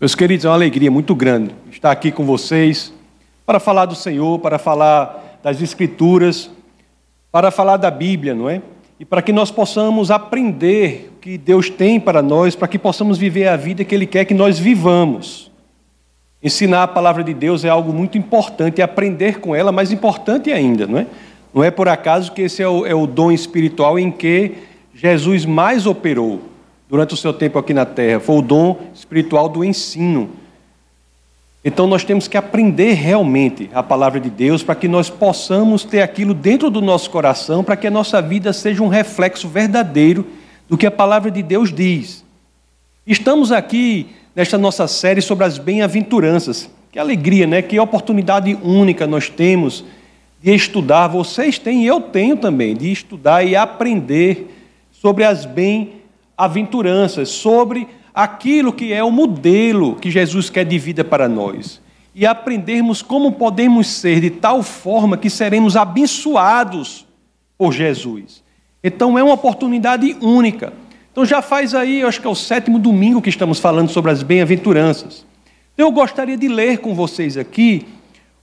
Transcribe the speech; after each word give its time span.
Meus 0.00 0.14
queridos, 0.14 0.46
é 0.46 0.48
uma 0.48 0.54
alegria 0.54 0.90
muito 0.90 1.14
grande 1.14 1.54
estar 1.70 1.90
aqui 1.90 2.10
com 2.10 2.24
vocês 2.24 2.90
para 3.44 3.60
falar 3.60 3.84
do 3.84 3.94
Senhor, 3.94 4.38
para 4.38 4.58
falar 4.58 5.38
das 5.42 5.60
Escrituras, 5.60 6.50
para 7.30 7.50
falar 7.50 7.76
da 7.76 7.90
Bíblia, 7.90 8.34
não 8.34 8.48
é? 8.48 8.62
E 8.98 9.04
para 9.04 9.20
que 9.20 9.30
nós 9.30 9.50
possamos 9.50 10.10
aprender 10.10 11.12
o 11.14 11.20
que 11.20 11.36
Deus 11.36 11.68
tem 11.68 12.00
para 12.00 12.22
nós, 12.22 12.56
para 12.56 12.66
que 12.66 12.78
possamos 12.78 13.18
viver 13.18 13.46
a 13.48 13.58
vida 13.58 13.84
que 13.84 13.94
Ele 13.94 14.06
quer 14.06 14.24
que 14.24 14.32
nós 14.32 14.58
vivamos. 14.58 15.50
Ensinar 16.42 16.84
a 16.84 16.88
palavra 16.88 17.22
de 17.22 17.34
Deus 17.34 17.62
é 17.62 17.68
algo 17.68 17.92
muito 17.92 18.16
importante, 18.16 18.80
aprender 18.80 19.38
com 19.38 19.54
ela, 19.54 19.70
mais 19.70 19.92
importante 19.92 20.50
ainda, 20.50 20.86
não 20.86 20.98
é? 20.98 21.06
Não 21.52 21.62
é 21.62 21.70
por 21.70 21.88
acaso 21.90 22.32
que 22.32 22.40
esse 22.40 22.62
é 22.62 22.68
o, 22.68 22.86
é 22.86 22.94
o 22.94 23.06
dom 23.06 23.30
espiritual 23.30 23.98
em 23.98 24.10
que 24.10 24.52
Jesus 24.94 25.44
mais 25.44 25.84
operou 25.84 26.49
durante 26.90 27.14
o 27.14 27.16
seu 27.16 27.32
tempo 27.32 27.56
aqui 27.56 27.72
na 27.72 27.86
terra, 27.86 28.18
foi 28.18 28.38
o 28.38 28.42
dom 28.42 28.76
espiritual 28.92 29.48
do 29.48 29.64
ensino. 29.64 30.30
Então 31.64 31.86
nós 31.86 32.02
temos 32.02 32.26
que 32.26 32.36
aprender 32.36 32.94
realmente 32.94 33.70
a 33.72 33.80
palavra 33.80 34.18
de 34.18 34.28
Deus 34.28 34.64
para 34.64 34.74
que 34.74 34.88
nós 34.88 35.08
possamos 35.08 35.84
ter 35.84 36.02
aquilo 36.02 36.34
dentro 36.34 36.68
do 36.68 36.80
nosso 36.80 37.08
coração, 37.08 37.62
para 37.62 37.76
que 37.76 37.86
a 37.86 37.90
nossa 37.90 38.20
vida 38.20 38.52
seja 38.52 38.82
um 38.82 38.88
reflexo 38.88 39.46
verdadeiro 39.46 40.26
do 40.68 40.76
que 40.76 40.86
a 40.86 40.90
palavra 40.90 41.30
de 41.30 41.44
Deus 41.44 41.72
diz. 41.72 42.24
Estamos 43.06 43.52
aqui 43.52 44.08
nesta 44.34 44.58
nossa 44.58 44.88
série 44.88 45.22
sobre 45.22 45.44
as 45.44 45.58
bem-aventuranças. 45.58 46.68
Que 46.90 46.98
alegria, 46.98 47.46
né? 47.46 47.62
Que 47.62 47.78
oportunidade 47.78 48.58
única 48.64 49.06
nós 49.06 49.28
temos 49.28 49.84
de 50.42 50.52
estudar, 50.52 51.06
vocês 51.06 51.56
têm 51.58 51.84
e 51.84 51.86
eu 51.86 52.00
tenho 52.00 52.36
também, 52.36 52.74
de 52.74 52.90
estudar 52.90 53.44
e 53.44 53.54
aprender 53.54 54.48
sobre 54.90 55.22
as 55.22 55.44
bem-aventuranças 55.44 55.99
aventuranças, 56.44 57.28
sobre 57.28 57.86
aquilo 58.14 58.72
que 58.72 58.92
é 58.92 59.02
o 59.02 59.10
modelo 59.10 59.96
que 59.96 60.10
Jesus 60.10 60.50
quer 60.50 60.64
de 60.64 60.78
vida 60.78 61.04
para 61.04 61.28
nós. 61.28 61.80
E 62.14 62.26
aprendermos 62.26 63.02
como 63.02 63.32
podemos 63.32 63.86
ser 63.86 64.20
de 64.20 64.30
tal 64.30 64.62
forma 64.62 65.16
que 65.16 65.30
seremos 65.30 65.76
abençoados 65.76 67.06
por 67.56 67.72
Jesus. 67.72 68.42
Então 68.82 69.18
é 69.18 69.22
uma 69.22 69.34
oportunidade 69.34 70.16
única. 70.20 70.72
Então 71.12 71.24
já 71.24 71.40
faz 71.40 71.74
aí, 71.74 72.00
eu 72.00 72.08
acho 72.08 72.20
que 72.20 72.26
é 72.26 72.30
o 72.30 72.34
sétimo 72.34 72.78
domingo 72.78 73.22
que 73.22 73.28
estamos 73.28 73.58
falando 73.58 73.90
sobre 73.90 74.10
as 74.10 74.22
bem-aventuranças. 74.22 75.24
Então 75.74 75.86
eu 75.86 75.92
gostaria 75.92 76.36
de 76.36 76.48
ler 76.48 76.78
com 76.78 76.94
vocês 76.94 77.36
aqui 77.36 77.86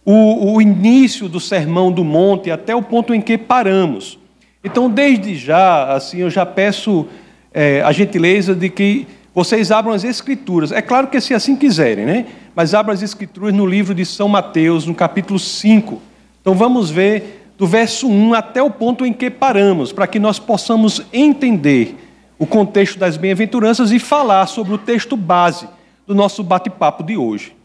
o, 0.06 0.54
o 0.54 0.61
início 0.61 1.28
do 1.28 1.38
Sermão 1.39 1.92
do 1.92 2.02
Monte 2.04 2.50
até 2.50 2.73
o 2.73 2.82
ponto 2.82 3.14
em 3.14 3.20
que 3.20 3.38
paramos. 3.38 4.17
Então, 4.64 4.89
desde 4.89 5.36
já, 5.36 5.94
assim, 5.94 6.20
eu 6.20 6.30
já 6.30 6.45
peço 6.45 7.06
é, 7.53 7.81
a 7.81 7.92
gentileza 7.92 8.53
de 8.56 8.70
que 8.70 9.08
vocês 9.34 9.72
abram 9.72 9.94
as 9.94 10.03
Escrituras. 10.03 10.72
É 10.72 10.81
claro 10.81 11.08
que 11.08 11.22
se 11.22 11.34
assim 11.34 11.56
quiserem, 11.56 12.06
né? 12.06 12.26
Mas 12.56 12.73
abram 12.73 12.94
as 12.94 13.02
Escrituras 13.02 13.54
no 13.54 13.66
livro 13.66 13.94
de 13.94 14.06
São 14.06 14.28
Mateus, 14.28 14.86
no 14.86 14.95
capítulo 14.95 15.38
5. 15.38 16.02
Então 16.42 16.56
vamos 16.56 16.89
ver 16.89 17.52
do 17.58 17.67
verso 17.67 18.08
1 18.08 18.34
até 18.34 18.62
o 18.62 18.70
ponto 18.70 19.06
em 19.06 19.14
que 19.14 19.30
paramos, 19.30 19.92
para 19.92 20.08
que 20.08 20.20
nós 20.20 20.39
possamos 20.39 21.02
entender 21.12 21.95
o 22.39 22.45
contexto 22.45 23.00
das 23.00 23.17
bem-aventuranças 23.17 23.92
e 23.92 24.00
falar 24.00 24.45
sobre 24.48 24.73
o 24.73 24.78
texto 24.78 25.17
base 25.17 25.67
do 26.06 26.14
nosso 26.14 26.44
bate-papo 26.44 27.04
de 27.04 27.17
hoje. 27.17 27.56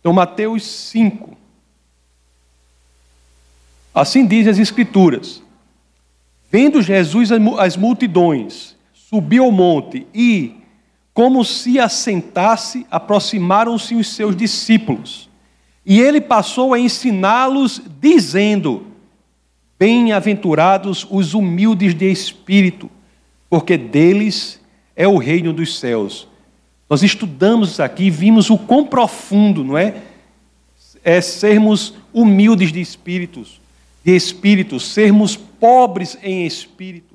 Então, 0.00 0.12
Mateus 0.12 0.64
5. 0.64 1.36
Assim 3.94 4.24
diz 4.24 4.46
as 4.46 4.58
Escrituras: 4.58 5.42
Vendo 6.50 6.80
Jesus 6.80 7.30
as 7.58 7.76
multidões, 7.76 8.69
subiu 9.10 9.44
ao 9.44 9.50
monte 9.50 10.06
e, 10.14 10.54
como 11.12 11.44
se 11.44 11.80
assentasse, 11.80 12.86
aproximaram-se 12.88 13.96
os 13.96 14.14
seus 14.14 14.36
discípulos. 14.36 15.28
E 15.84 16.00
ele 16.00 16.20
passou 16.20 16.72
a 16.72 16.78
ensiná-los, 16.78 17.82
dizendo: 18.00 18.86
Bem-aventurados 19.76 21.04
os 21.10 21.34
humildes 21.34 21.92
de 21.92 22.08
espírito, 22.08 22.88
porque 23.48 23.76
deles 23.76 24.60
é 24.94 25.08
o 25.08 25.18
reino 25.18 25.52
dos 25.52 25.80
céus. 25.80 26.28
Nós 26.88 27.02
estudamos 27.02 27.80
aqui 27.80 28.04
e 28.04 28.10
vimos 28.10 28.48
o 28.48 28.56
quão 28.56 28.86
profundo, 28.86 29.64
não 29.64 29.76
é? 29.76 30.02
É 31.02 31.20
sermos 31.20 31.94
humildes 32.12 32.72
de 32.72 32.80
espíritos, 32.80 33.60
de 34.04 34.14
espírito, 34.14 34.78
sermos 34.78 35.36
pobres 35.36 36.16
em 36.22 36.46
espírito 36.46 37.09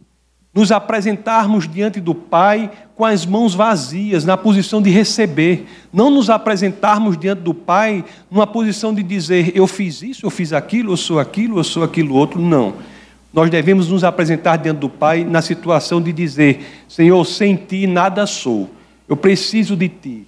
nos 0.56 0.72
apresentarmos 0.72 1.68
diante 1.68 2.00
do 2.00 2.16
Pai 2.16 2.72
com 2.96 3.04
as 3.04 3.26
mãos 3.26 3.54
vazias, 3.54 4.24
na 4.24 4.38
posição 4.38 4.82
de 4.82 4.90
receber, 4.90 5.68
não 5.92 6.10
nos 6.10 6.30
apresentarmos 6.30 7.18
diante 7.18 7.42
do 7.42 7.54
Pai 7.54 8.06
numa 8.32 8.48
posição 8.48 8.94
de 8.94 9.04
dizer 9.04 9.52
eu 9.54 9.68
fiz 9.68 10.02
isso, 10.02 10.26
eu 10.26 10.30
fiz 10.30 10.54
aquilo, 10.54 10.94
eu 10.94 10.98
sou 10.98 11.20
aquilo, 11.20 11.60
eu 11.60 11.64
sou 11.64 11.84
aquilo 11.84 12.16
outro, 12.16 12.40
não. 12.40 12.76
Nós 13.34 13.50
devemos 13.50 13.90
nos 13.90 14.06
apresentar 14.06 14.56
diante 14.56 14.78
do 14.78 14.88
Pai 14.88 15.26
na 15.26 15.42
situação 15.42 16.02
de 16.02 16.14
dizer: 16.14 16.66
Senhor, 16.88 17.22
sem 17.26 17.58
ti 17.58 17.86
nada 17.86 18.26
sou, 18.26 18.70
eu 19.10 19.18
preciso 19.18 19.76
de 19.76 19.90
ti. 19.90 20.26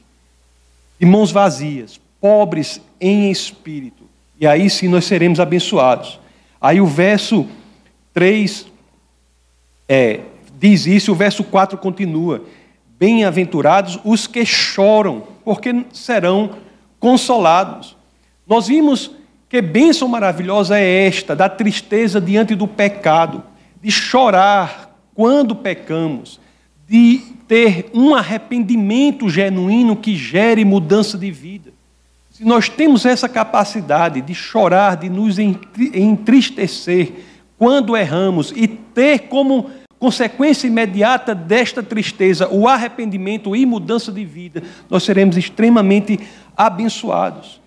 De 1.00 1.06
mãos 1.06 1.32
vazias, 1.32 2.02
pobres 2.20 2.82
em 3.00 3.32
espírito. 3.32 4.04
E 4.38 4.46
aí 4.46 4.70
sim 4.70 4.90
nós 4.90 5.06
seremos 5.06 5.40
abençoados. 5.40 6.20
Aí 6.60 6.82
o 6.82 6.86
verso 6.86 7.48
3 8.14 8.68
é, 9.88 10.22
diz 10.60 10.86
isso, 10.86 11.12
o 11.12 11.16
verso 11.16 11.44
4 11.44 11.78
continua: 11.78 12.44
Bem-aventurados 13.00 14.00
os 14.04 14.28
que 14.28 14.46
choram, 14.46 15.24
porque 15.46 15.86
serão 15.94 16.52
consolados. 17.00 17.96
Nós 18.46 18.68
vimos 18.68 19.12
que 19.50 19.62
bênção 19.62 20.08
maravilhosa 20.08 20.78
é 20.78 21.06
esta, 21.06 21.36
da 21.36 21.48
tristeza 21.48 22.20
diante 22.20 22.56
do 22.56 22.68
pecado, 22.68 23.44
de 23.82 23.90
chorar 23.92 24.96
quando 25.16 25.56
pecamos, 25.56 26.40
de 26.88 27.22
ter 27.48 27.90
um 27.94 28.14
arrependimento 28.14 29.30
genuíno 29.30 29.96
que 29.96 30.16
gere 30.16 30.66
mudança 30.66 31.18
de 31.18 31.32
vida. 31.32 31.72
Se 32.30 32.46
nós 32.46 32.70
temos 32.70 33.06
essa 33.06 33.28
capacidade 33.28 34.22
de 34.22 34.36
chorar, 34.36 34.98
de 34.98 35.10
nos 35.10 35.40
entristecer 35.40 37.14
quando 37.58 37.98
erramos 37.98 38.54
e 38.56 38.68
ter 38.68 39.28
como 39.28 39.70
consequência 40.00 40.68
imediata 40.68 41.34
desta 41.34 41.82
tristeza, 41.82 42.48
o 42.50 42.68
arrependimento 42.68 43.56
e 43.56 43.66
mudança 43.66 44.12
de 44.12 44.24
vida, 44.24 44.62
nós 44.90 45.04
seremos 45.04 45.38
extremamente 45.38 46.20
abençoados. 46.56 47.60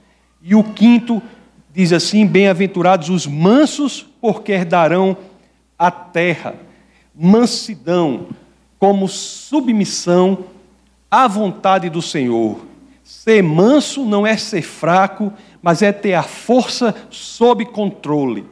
E 0.42 0.54
o 0.54 0.62
quinto 0.62 1.20
diz 1.72 1.92
assim: 1.92 2.26
Bem-aventurados 2.26 3.08
os 3.08 3.26
mansos, 3.26 4.06
porque 4.20 4.52
herdarão 4.52 5.16
a 5.78 5.90
terra. 5.90 6.54
Mansidão, 7.14 8.28
como 8.78 9.08
submissão 9.08 10.44
à 11.10 11.26
vontade 11.26 11.90
do 11.90 12.00
Senhor. 12.00 12.64
Ser 13.02 13.42
manso 13.42 14.04
não 14.04 14.24
é 14.24 14.36
ser 14.36 14.62
fraco, 14.62 15.32
mas 15.60 15.82
é 15.82 15.90
ter 15.90 16.14
a 16.14 16.22
força 16.22 16.94
sob 17.10 17.66
controle. 17.66 18.46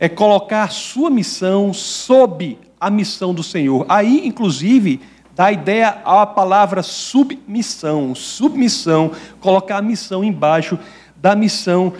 É 0.00 0.08
colocar 0.08 0.72
sua 0.72 1.10
missão 1.10 1.72
sob 1.72 2.58
a 2.80 2.90
missão 2.90 3.32
do 3.32 3.42
Senhor. 3.42 3.86
Aí, 3.88 4.26
inclusive, 4.26 5.00
dá 5.36 5.52
ideia 5.52 5.98
à 6.04 6.26
palavra 6.26 6.82
submissão. 6.82 8.14
Submissão, 8.14 9.12
colocar 9.38 9.76
a 9.76 9.82
missão 9.82 10.24
embaixo 10.24 10.78
da 11.14 11.36
missão 11.36 11.92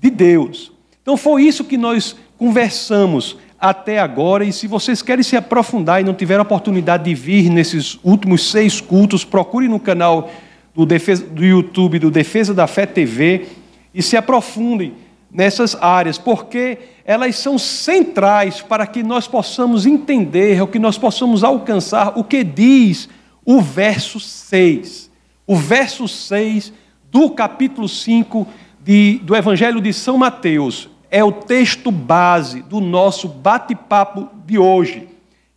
de 0.00 0.10
Deus. 0.10 0.72
Então, 1.02 1.16
foi 1.16 1.42
isso 1.42 1.64
que 1.64 1.76
nós 1.76 2.16
conversamos 2.38 3.36
até 3.60 3.98
agora. 3.98 4.44
E 4.44 4.52
se 4.52 4.66
vocês 4.66 5.02
querem 5.02 5.22
se 5.22 5.36
aprofundar 5.36 6.00
e 6.00 6.04
não 6.04 6.14
tiveram 6.14 6.42
oportunidade 6.42 7.04
de 7.04 7.14
vir 7.14 7.50
nesses 7.50 7.98
últimos 8.02 8.50
seis 8.50 8.80
cultos, 8.80 9.24
procure 9.24 9.68
no 9.68 9.78
canal 9.78 10.30
do, 10.74 10.84
Defesa, 10.84 11.24
do 11.24 11.44
YouTube 11.44 11.98
do 11.98 12.10
Defesa 12.10 12.52
da 12.52 12.66
Fé 12.66 12.84
TV 12.84 13.46
e 13.94 14.02
se 14.02 14.16
aprofundem 14.16 14.94
nessas 15.34 15.74
áreas, 15.74 16.16
porque 16.16 16.78
elas 17.04 17.36
são 17.36 17.58
centrais 17.58 18.62
para 18.62 18.86
que 18.86 19.02
nós 19.02 19.26
possamos 19.26 19.84
entender, 19.84 20.60
ou 20.60 20.68
que 20.68 20.78
nós 20.78 20.96
possamos 20.96 21.42
alcançar 21.42 22.16
o 22.16 22.22
que 22.22 22.44
diz 22.44 23.08
o 23.44 23.60
verso 23.60 24.20
6. 24.20 25.10
O 25.44 25.56
verso 25.56 26.06
6 26.06 26.72
do 27.10 27.28
capítulo 27.30 27.88
5 27.88 28.46
de, 28.80 29.20
do 29.24 29.34
Evangelho 29.34 29.80
de 29.80 29.92
São 29.92 30.16
Mateus 30.16 30.88
é 31.10 31.22
o 31.22 31.32
texto 31.32 31.90
base 31.90 32.62
do 32.62 32.80
nosso 32.80 33.28
bate-papo 33.28 34.28
de 34.46 34.56
hoje. 34.56 35.08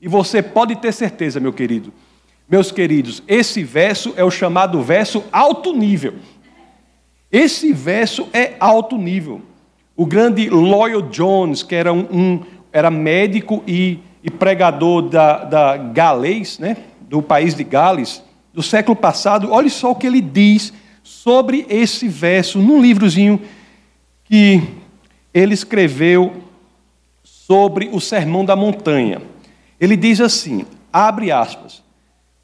E 0.02 0.08
você 0.08 0.42
pode 0.42 0.76
ter 0.76 0.92
certeza, 0.92 1.40
meu 1.40 1.54
querido, 1.54 1.94
meus 2.50 2.72
queridos, 2.72 3.22
esse 3.28 3.64
verso 3.64 4.14
é 4.16 4.24
o 4.24 4.32
chamado 4.32 4.82
verso 4.82 5.24
alto 5.32 5.74
nível. 5.74 6.16
Esse 7.32 7.74
verso 7.74 8.28
é 8.34 8.56
alto 8.60 8.98
nível. 8.98 9.42
O 9.98 10.06
grande 10.06 10.48
Lloyd 10.48 11.10
Jones, 11.10 11.64
que 11.64 11.74
era, 11.74 11.92
um, 11.92 12.08
um 12.12 12.40
era 12.72 12.92
médico 12.92 13.64
e, 13.68 14.00
e 14.24 14.30
pregador 14.30 15.02
da, 15.02 15.44
da 15.44 15.78
Galês, 15.78 16.60
né, 16.60 16.78
do 17.02 17.20
país 17.20 17.56
de 17.56 17.64
Gales, 17.64 18.24
do 18.54 18.62
século 18.62 18.96
passado, 18.96 19.52
olhe 19.52 19.72
só 19.72 19.92
o 19.92 19.96
que 19.96 20.06
ele 20.06 20.22
diz 20.22 20.72
sobre 21.04 21.66
esse 21.68 22.08
verso 22.08 22.60
num 22.60 22.80
livrozinho 22.80 23.42
que 24.24 24.62
ele 25.34 25.54
escreveu 25.54 26.44
sobre 27.24 27.90
o 27.92 28.00
Sermão 28.00 28.46
da 28.46 28.56
Montanha. 28.56 29.22
Ele 29.80 29.96
diz 29.96 30.22
assim: 30.22 30.66
abre 30.94 31.32
aspas. 31.32 31.82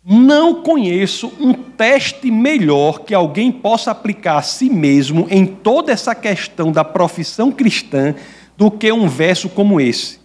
Não 0.05 0.61
conheço 0.61 1.31
um 1.39 1.53
teste 1.53 2.29
melhor 2.29 2.99
que 2.99 3.13
alguém 3.13 3.49
possa 3.49 3.91
aplicar 3.91 4.37
a 4.37 4.41
si 4.41 4.69
mesmo 4.69 5.27
em 5.29 5.45
toda 5.45 5.93
essa 5.93 6.13
questão 6.13 6.73
da 6.73 6.83
profissão 6.83 7.51
cristã 7.51 8.13
do 8.57 8.69
que 8.69 8.91
um 8.91 9.07
verso 9.07 9.47
como 9.47 9.79
esse. 9.79 10.19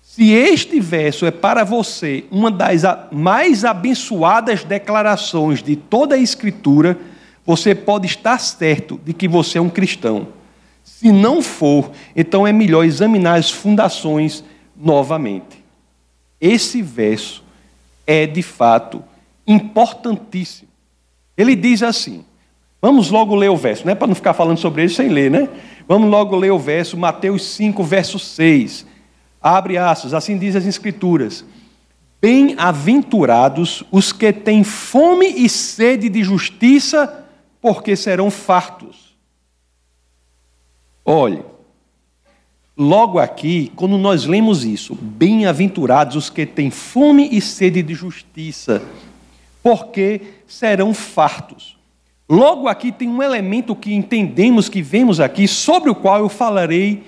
Se 0.00 0.30
este 0.30 0.80
verso 0.80 1.26
é 1.26 1.30
para 1.30 1.62
você 1.62 2.24
uma 2.30 2.50
das 2.50 2.82
mais 3.10 3.66
abençoadas 3.66 4.64
declarações 4.64 5.62
de 5.62 5.76
toda 5.76 6.14
a 6.14 6.18
Escritura, 6.18 6.98
você 7.44 7.74
pode 7.74 8.06
estar 8.06 8.38
certo 8.38 8.98
de 9.04 9.12
que 9.12 9.28
você 9.28 9.58
é 9.58 9.60
um 9.60 9.68
cristão. 9.68 10.28
Se 10.82 11.12
não 11.12 11.42
for, 11.42 11.92
então 12.16 12.46
é 12.46 12.52
melhor 12.52 12.84
examinar 12.84 13.38
as 13.38 13.50
fundações 13.50 14.42
novamente. 14.74 15.62
Esse 16.40 16.80
verso 16.80 17.41
é 18.06 18.26
de 18.26 18.42
fato 18.42 19.02
importantíssimo. 19.46 20.68
Ele 21.36 21.56
diz 21.56 21.82
assim: 21.82 22.24
vamos 22.80 23.10
logo 23.10 23.34
ler 23.34 23.50
o 23.50 23.56
verso, 23.56 23.84
não 23.84 23.92
é 23.92 23.94
para 23.94 24.06
não 24.06 24.14
ficar 24.14 24.34
falando 24.34 24.58
sobre 24.58 24.82
ele 24.82 24.92
sem 24.92 25.08
ler, 25.08 25.30
né? 25.30 25.48
Vamos 25.88 26.10
logo 26.10 26.36
ler 26.36 26.52
o 26.52 26.58
verso, 26.58 26.96
Mateus 26.96 27.44
5, 27.44 27.82
verso 27.82 28.18
6. 28.18 28.86
Abre 29.40 29.76
aspas, 29.76 30.14
assim 30.14 30.38
diz 30.38 30.54
as 30.54 30.66
Escrituras. 30.66 31.44
Bem-aventurados 32.20 33.82
os 33.90 34.12
que 34.12 34.32
têm 34.32 34.62
fome 34.62 35.26
e 35.26 35.48
sede 35.48 36.08
de 36.08 36.22
justiça, 36.22 37.26
porque 37.60 37.96
serão 37.96 38.30
fartos. 38.30 39.16
Olhe, 41.04 41.44
logo 42.76 43.18
aqui, 43.18 43.70
quando 43.76 43.98
nós 43.98 44.24
lemos 44.24 44.64
isso, 44.64 44.94
bem-aventurados 44.94 46.16
os 46.16 46.30
que 46.30 46.46
têm 46.46 46.70
fome 46.70 47.28
e 47.30 47.40
sede 47.40 47.82
de 47.82 47.94
justiça, 47.94 48.82
porque 49.62 50.20
serão 50.46 50.92
fartos. 50.94 51.76
Logo 52.28 52.68
aqui 52.68 52.90
tem 52.90 53.08
um 53.08 53.22
elemento 53.22 53.76
que 53.76 53.92
entendemos, 53.92 54.68
que 54.68 54.80
vemos 54.80 55.20
aqui, 55.20 55.46
sobre 55.46 55.90
o 55.90 55.94
qual 55.94 56.20
eu 56.20 56.28
falarei 56.28 57.04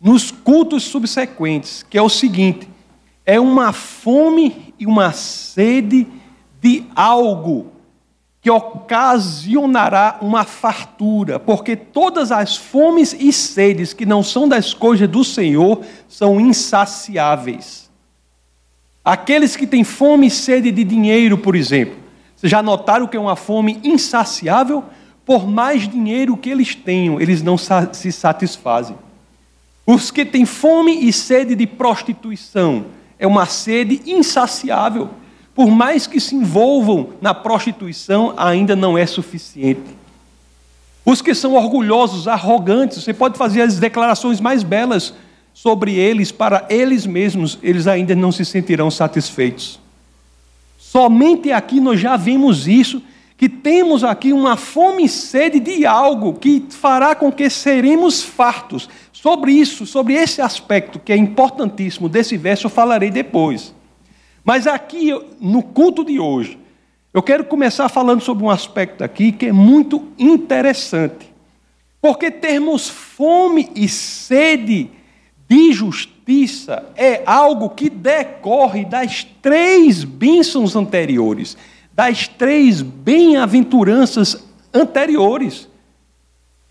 nos 0.00 0.30
cultos 0.30 0.84
subsequentes, 0.84 1.84
que 1.88 1.98
é 1.98 2.02
o 2.02 2.08
seguinte: 2.08 2.68
é 3.24 3.38
uma 3.38 3.72
fome 3.72 4.74
e 4.78 4.86
uma 4.86 5.12
sede 5.12 6.06
de 6.60 6.84
algo 6.94 7.71
que 8.42 8.50
ocasionará 8.50 10.18
uma 10.20 10.42
fartura, 10.42 11.38
porque 11.38 11.76
todas 11.76 12.32
as 12.32 12.56
fomes 12.56 13.12
e 13.12 13.32
sedes 13.32 13.92
que 13.92 14.04
não 14.04 14.20
são 14.20 14.48
das 14.48 14.74
coisas 14.74 15.08
do 15.08 15.22
Senhor 15.22 15.82
são 16.08 16.40
insaciáveis. 16.40 17.88
Aqueles 19.04 19.54
que 19.54 19.64
têm 19.64 19.84
fome 19.84 20.26
e 20.26 20.30
sede 20.30 20.72
de 20.72 20.82
dinheiro, 20.82 21.38
por 21.38 21.54
exemplo, 21.54 21.94
vocês 22.34 22.50
já 22.50 22.60
notaram 22.60 23.06
que 23.06 23.16
é 23.16 23.20
uma 23.20 23.36
fome 23.36 23.80
insaciável? 23.84 24.82
Por 25.24 25.46
mais 25.46 25.86
dinheiro 25.88 26.36
que 26.36 26.50
eles 26.50 26.74
tenham, 26.74 27.20
eles 27.20 27.42
não 27.42 27.56
se 27.56 28.10
satisfazem. 28.10 28.96
Os 29.86 30.10
que 30.10 30.24
têm 30.24 30.44
fome 30.44 31.06
e 31.06 31.12
sede 31.12 31.54
de 31.54 31.66
prostituição 31.66 32.86
é 33.20 33.26
uma 33.26 33.46
sede 33.46 34.02
insaciável. 34.04 35.10
Por 35.54 35.70
mais 35.70 36.06
que 36.06 36.18
se 36.18 36.34
envolvam 36.34 37.10
na 37.20 37.34
prostituição, 37.34 38.32
ainda 38.36 38.74
não 38.74 38.96
é 38.96 39.04
suficiente. 39.04 40.02
Os 41.04 41.20
que 41.20 41.34
são 41.34 41.54
orgulhosos, 41.54 42.28
arrogantes, 42.28 43.02
você 43.02 43.12
pode 43.12 43.36
fazer 43.36 43.62
as 43.62 43.78
declarações 43.78 44.40
mais 44.40 44.62
belas 44.62 45.12
sobre 45.52 45.94
eles, 45.94 46.32
para 46.32 46.66
eles 46.70 47.04
mesmos, 47.04 47.58
eles 47.62 47.86
ainda 47.86 48.14
não 48.14 48.32
se 48.32 48.44
sentirão 48.44 48.90
satisfeitos. 48.90 49.78
Somente 50.78 51.52
aqui 51.52 51.80
nós 51.80 52.00
já 52.00 52.16
vimos 52.16 52.66
isso, 52.66 53.02
que 53.36 53.48
temos 53.48 54.04
aqui 54.04 54.32
uma 54.32 54.56
fome 54.56 55.04
e 55.04 55.08
sede 55.08 55.58
de 55.58 55.84
algo 55.84 56.34
que 56.34 56.64
fará 56.70 57.14
com 57.14 57.32
que 57.32 57.50
seremos 57.50 58.22
fartos. 58.22 58.88
Sobre 59.12 59.52
isso, 59.52 59.84
sobre 59.84 60.14
esse 60.14 60.40
aspecto 60.40 60.98
que 60.98 61.12
é 61.12 61.16
importantíssimo 61.16 62.08
desse 62.08 62.36
verso, 62.36 62.66
eu 62.66 62.70
falarei 62.70 63.10
depois. 63.10 63.74
Mas 64.44 64.66
aqui, 64.66 65.10
no 65.40 65.62
culto 65.62 66.04
de 66.04 66.18
hoje, 66.18 66.58
eu 67.14 67.22
quero 67.22 67.44
começar 67.44 67.88
falando 67.88 68.22
sobre 68.22 68.44
um 68.44 68.50
aspecto 68.50 69.04
aqui 69.04 69.32
que 69.32 69.46
é 69.46 69.52
muito 69.52 70.08
interessante. 70.18 71.32
Porque 72.00 72.30
termos 72.30 72.88
fome 72.88 73.70
e 73.76 73.88
sede 73.88 74.90
de 75.48 75.72
justiça 75.72 76.90
é 76.96 77.22
algo 77.26 77.70
que 77.70 77.88
decorre 77.88 78.84
das 78.84 79.24
três 79.40 80.02
bênçãos 80.02 80.74
anteriores, 80.74 81.56
das 81.92 82.26
três 82.26 82.80
bem-aventuranças 82.80 84.42
anteriores 84.72 85.68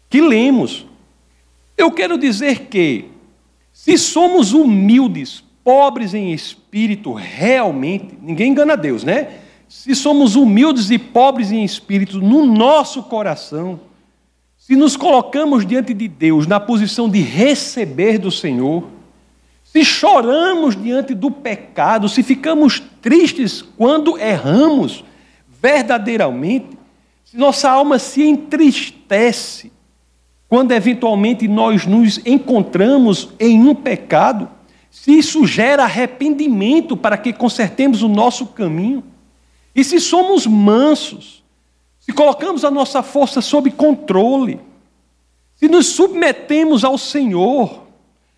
que 0.09 0.19
lemos. 0.19 0.85
Eu 1.77 1.91
quero 1.91 2.17
dizer 2.17 2.67
que, 2.67 3.05
se 3.71 3.97
somos 3.97 4.51
humildes, 4.51 5.43
pobres 5.63 6.13
em 6.13 6.31
espírito, 6.31 7.13
realmente, 7.13 8.17
ninguém 8.21 8.51
engana 8.51 8.75
Deus, 8.75 9.03
né? 9.03 9.27
Se 9.67 9.95
somos 9.95 10.35
humildes 10.35 10.91
e 10.91 10.97
pobres 10.97 11.51
em 11.51 11.63
espírito 11.63 12.19
no 12.19 12.45
nosso 12.45 13.03
coração, 13.03 13.79
se 14.57 14.75
nos 14.75 14.95
colocamos 14.95 15.65
diante 15.65 15.93
de 15.93 16.07
Deus 16.07 16.45
na 16.45 16.59
posição 16.59 17.09
de 17.09 17.19
receber 17.19 18.17
do 18.17 18.29
Senhor, 18.29 18.83
se 19.63 19.85
choramos 19.85 20.75
diante 20.75 21.13
do 21.13 21.31
pecado, 21.31 22.09
se 22.09 22.21
ficamos 22.21 22.81
tristes 23.01 23.61
quando 23.61 24.17
erramos 24.17 25.03
verdadeiramente, 25.61 26.77
se 27.23 27.37
nossa 27.37 27.69
alma 27.69 27.97
se 27.97 28.23
entristece, 28.23 29.71
quando 30.49 30.73
eventualmente 30.73 31.47
nós 31.47 31.85
nos 31.85 32.19
encontramos 32.25 33.29
em 33.39 33.61
um 33.61 33.73
pecado, 33.73 34.49
se 34.91 35.17
isso 35.17 35.47
gera 35.47 35.83
arrependimento 35.83 36.95
para 36.95 37.17
que 37.17 37.33
consertemos 37.33 38.03
o 38.03 38.07
nosso 38.07 38.45
caminho, 38.45 39.03
e 39.73 39.83
se 39.83 39.99
somos 39.99 40.45
mansos, 40.45 41.43
se 41.99 42.11
colocamos 42.11 42.63
a 42.63 42.69
nossa 42.69 43.01
força 43.01 43.41
sob 43.41 43.71
controle, 43.71 44.59
se 45.55 45.67
nos 45.67 45.87
submetemos 45.87 46.83
ao 46.83 46.97
Senhor, 46.97 47.87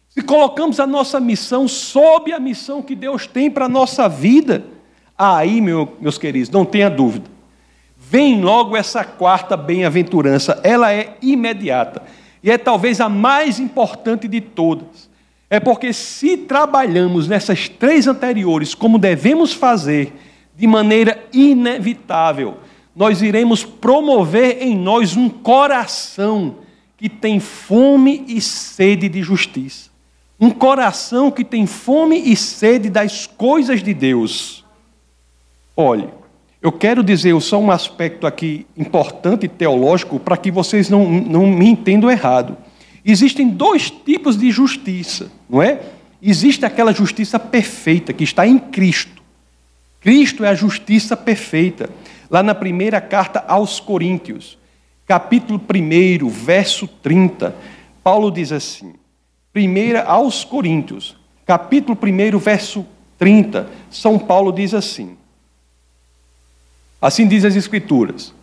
se 0.07 0.21
colocamos 0.21 0.79
a 0.79 0.87
nossa 0.87 1.19
missão 1.19 1.67
sob 1.67 2.31
a 2.31 2.39
missão 2.39 2.81
que 2.81 2.95
Deus 2.95 3.27
tem 3.27 3.51
para 3.51 3.65
a 3.65 3.69
nossa 3.69 4.07
vida, 4.07 4.63
aí, 5.17 5.59
meu, 5.59 5.97
meus 5.99 6.17
queridos, 6.17 6.49
não 6.49 6.63
tenha 6.63 6.89
dúvida, 6.89 7.33
Vem 8.13 8.41
logo 8.41 8.77
essa 8.77 9.03
quarta 9.03 9.57
bem-aventurança, 9.57 10.59
ela 10.63 10.93
é 10.93 11.17
imediata. 11.19 12.03
E 12.43 12.51
é 12.51 12.59
talvez 12.59 13.01
a 13.01 13.09
mais 13.09 13.59
importante 13.59 14.27
de 14.27 14.39
todas. 14.39 15.09
É 15.53 15.59
porque 15.59 15.93
se 15.93 16.35
trabalhamos 16.35 17.27
nessas 17.27 17.69
três 17.69 18.07
anteriores 18.07 18.73
como 18.73 18.97
devemos 18.97 19.53
fazer, 19.53 20.11
de 20.57 20.65
maneira 20.65 21.23
inevitável, 21.31 22.57
nós 22.95 23.21
iremos 23.21 23.63
promover 23.63 24.63
em 24.63 24.75
nós 24.75 25.15
um 25.15 25.29
coração 25.29 26.55
que 26.97 27.07
tem 27.07 27.39
fome 27.39 28.25
e 28.27 28.41
sede 28.41 29.07
de 29.07 29.21
justiça. 29.21 29.91
Um 30.39 30.49
coração 30.49 31.29
que 31.29 31.43
tem 31.43 31.67
fome 31.67 32.17
e 32.17 32.35
sede 32.35 32.89
das 32.89 33.27
coisas 33.27 33.83
de 33.83 33.93
Deus. 33.93 34.65
Olhe, 35.77 36.09
eu 36.63 36.71
quero 36.71 37.03
dizer 37.03 37.39
só 37.41 37.59
um 37.59 37.69
aspecto 37.69 38.25
aqui 38.25 38.65
importante 38.75 39.47
teológico 39.47 40.19
para 40.19 40.35
que 40.35 40.49
vocês 40.49 40.89
não, 40.89 41.07
não 41.07 41.45
me 41.45 41.67
entendam 41.67 42.09
errado. 42.09 42.57
Existem 43.05 43.49
dois 43.49 43.89
tipos 43.89 44.37
de 44.37 44.49
justiça, 44.49 45.31
não 45.49 45.61
é? 45.61 45.81
Existe 46.21 46.65
aquela 46.65 46.93
justiça 46.93 47.37
perfeita 47.37 48.13
que 48.13 48.23
está 48.23 48.47
em 48.47 48.57
Cristo. 48.57 49.21
Cristo 49.99 50.45
é 50.45 50.49
a 50.49 50.55
justiça 50.55 51.17
perfeita. 51.17 51.89
Lá 52.29 52.41
na 52.41 52.55
primeira 52.55 53.01
carta 53.01 53.43
aos 53.47 53.79
Coríntios, 53.79 54.57
capítulo 55.05 55.59
1, 55.59 56.27
verso 56.29 56.87
30, 56.87 57.53
Paulo 58.01 58.31
diz 58.31 58.51
assim: 58.51 58.93
primeira 59.51 60.03
aos 60.03 60.45
Coríntios, 60.45 61.15
capítulo 61.45 61.97
1, 62.01 62.37
verso 62.39 62.85
30, 63.17 63.69
São 63.91 64.17
Paulo 64.17 64.51
diz 64.51 64.73
assim: 64.73 65.17
Assim 67.01 67.27
diz 67.27 67.43
as 67.43 67.55
Escrituras. 67.55 68.33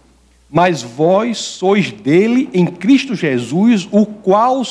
Mas 0.51 0.83
vós 0.83 1.39
sois 1.39 1.93
dele 1.93 2.49
em 2.53 2.67
Cristo 2.67 3.15
Jesus, 3.15 3.87
o 3.91 4.05
qual 4.05 4.63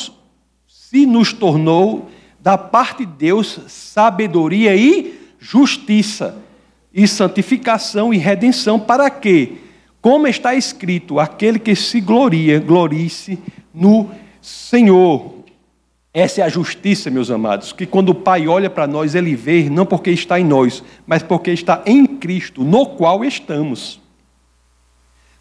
se 0.67 1.05
nos 1.05 1.31
tornou 1.31 2.09
da 2.39 2.57
parte 2.57 3.05
de 3.05 3.13
Deus 3.13 3.59
sabedoria 3.67 4.75
e 4.75 5.17
justiça, 5.39 6.37
e 6.93 7.07
santificação 7.07 8.13
e 8.13 8.17
redenção, 8.17 8.79
para 8.79 9.09
que, 9.09 9.57
como 10.01 10.27
está 10.27 10.53
escrito: 10.53 11.19
aquele 11.19 11.59
que 11.59 11.75
se 11.75 12.01
gloria, 12.01 12.59
glorie-se 12.59 13.39
no 13.73 14.09
Senhor. 14.41 15.39
Essa 16.11 16.41
é 16.41 16.43
a 16.43 16.49
justiça, 16.49 17.11
meus 17.11 17.29
amados, 17.29 17.71
que 17.71 17.85
quando 17.85 18.09
o 18.09 18.15
Pai 18.15 18.47
olha 18.47 18.69
para 18.69 18.87
nós, 18.87 19.13
ele 19.13 19.35
vê 19.35 19.69
não 19.69 19.85
porque 19.85 20.09
está 20.09 20.39
em 20.39 20.43
nós, 20.43 20.83
mas 21.05 21.21
porque 21.21 21.51
está 21.51 21.83
em 21.85 22.05
Cristo, 22.05 22.63
no 22.63 22.85
qual 22.87 23.23
estamos. 23.23 23.98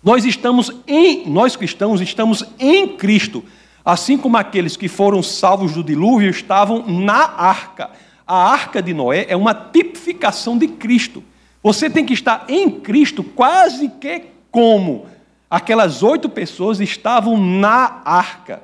Nós 0.02 0.24
estamos 0.24 0.72
em, 0.86 1.28
nós 1.28 1.56
cristãos 1.56 2.00
estamos 2.00 2.44
em 2.58 2.88
Cristo, 2.96 3.44
assim 3.84 4.16
como 4.16 4.36
aqueles 4.36 4.76
que 4.76 4.88
foram 4.88 5.22
salvos 5.22 5.72
do 5.72 5.82
dilúvio 5.82 6.30
estavam 6.30 6.86
na 6.86 7.34
arca. 7.36 7.90
A 8.26 8.52
arca 8.52 8.80
de 8.80 8.94
Noé 8.94 9.26
é 9.28 9.36
uma 9.36 9.54
tipificação 9.54 10.56
de 10.56 10.68
Cristo. 10.68 11.22
Você 11.62 11.90
tem 11.90 12.04
que 12.04 12.12
estar 12.12 12.44
em 12.48 12.70
Cristo 12.70 13.24
quase 13.24 13.88
que 13.88 14.26
como 14.50 15.06
aquelas 15.50 16.02
oito 16.02 16.28
pessoas 16.28 16.80
estavam 16.80 17.36
na 17.36 18.02
arca. 18.04 18.62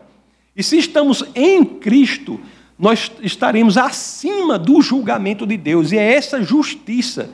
E 0.56 0.62
se 0.62 0.78
estamos 0.78 1.24
em 1.34 1.64
Cristo, 1.64 2.38
nós 2.78 3.10
estaremos 3.22 3.76
acima 3.76 4.58
do 4.58 4.80
julgamento 4.80 5.46
de 5.46 5.56
Deus. 5.56 5.90
E 5.90 5.98
é 5.98 6.14
essa 6.14 6.42
justiça 6.42 7.30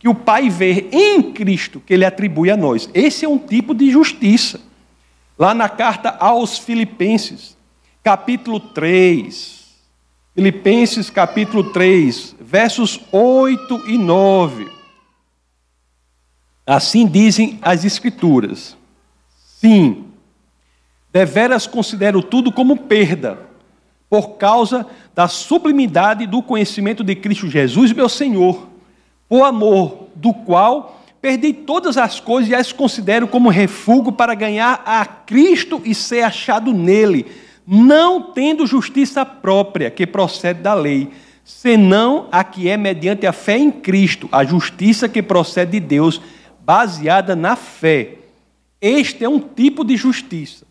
que 0.00 0.08
o 0.08 0.14
Pai 0.14 0.50
vê 0.50 0.88
em 0.90 1.30
Cristo 1.32 1.78
que 1.78 1.94
ele 1.94 2.04
atribui 2.04 2.50
a 2.50 2.56
nós. 2.56 2.90
Esse 2.92 3.24
é 3.24 3.28
um 3.28 3.38
tipo 3.38 3.72
de 3.72 3.88
justiça. 3.88 4.60
Lá 5.38 5.54
na 5.54 5.68
carta 5.68 6.16
aos 6.18 6.58
Filipenses, 6.58 7.56
capítulo 8.02 8.58
3. 8.58 9.60
Filipenses, 10.34 11.08
capítulo 11.08 11.70
3, 11.70 12.34
versos 12.40 13.00
8 13.12 13.84
e 13.86 13.96
9. 13.96 14.68
Assim 16.66 17.06
dizem 17.06 17.60
as 17.62 17.84
Escrituras. 17.84 18.76
Sim, 19.36 20.10
Deveras 21.12 21.66
considero 21.66 22.22
tudo 22.22 22.52
como 22.52 22.76
perda, 22.76 23.38
por 24.08 24.36
causa 24.36 24.86
da 25.14 25.26
sublimidade 25.26 26.26
do 26.26 26.42
conhecimento 26.42 27.02
de 27.02 27.16
Cristo 27.16 27.48
Jesus, 27.48 27.92
meu 27.92 28.08
Senhor, 28.08 28.68
o 29.30 29.42
amor 29.44 30.08
do 30.14 30.34
qual 30.34 31.00
perdi 31.22 31.52
todas 31.52 31.96
as 31.96 32.18
coisas 32.20 32.50
e 32.50 32.54
as 32.54 32.72
considero 32.72 33.28
como 33.28 33.48
refúgio 33.48 34.10
para 34.10 34.34
ganhar 34.34 34.82
a 34.84 35.06
Cristo 35.06 35.80
e 35.84 35.94
ser 35.94 36.22
achado 36.22 36.72
nele, 36.72 37.26
não 37.66 38.32
tendo 38.32 38.66
justiça 38.66 39.24
própria 39.24 39.90
que 39.90 40.06
procede 40.06 40.60
da 40.60 40.74
lei, 40.74 41.10
senão 41.44 42.26
a 42.32 42.42
que 42.42 42.68
é 42.68 42.76
mediante 42.76 43.26
a 43.26 43.32
fé 43.32 43.56
em 43.56 43.70
Cristo, 43.70 44.28
a 44.32 44.44
justiça 44.44 45.08
que 45.08 45.22
procede 45.22 45.72
de 45.72 45.80
Deus, 45.80 46.20
baseada 46.60 47.36
na 47.36 47.54
fé. 47.54 48.16
Este 48.80 49.24
é 49.24 49.28
um 49.28 49.38
tipo 49.38 49.84
de 49.84 49.96
justiça 49.96 50.68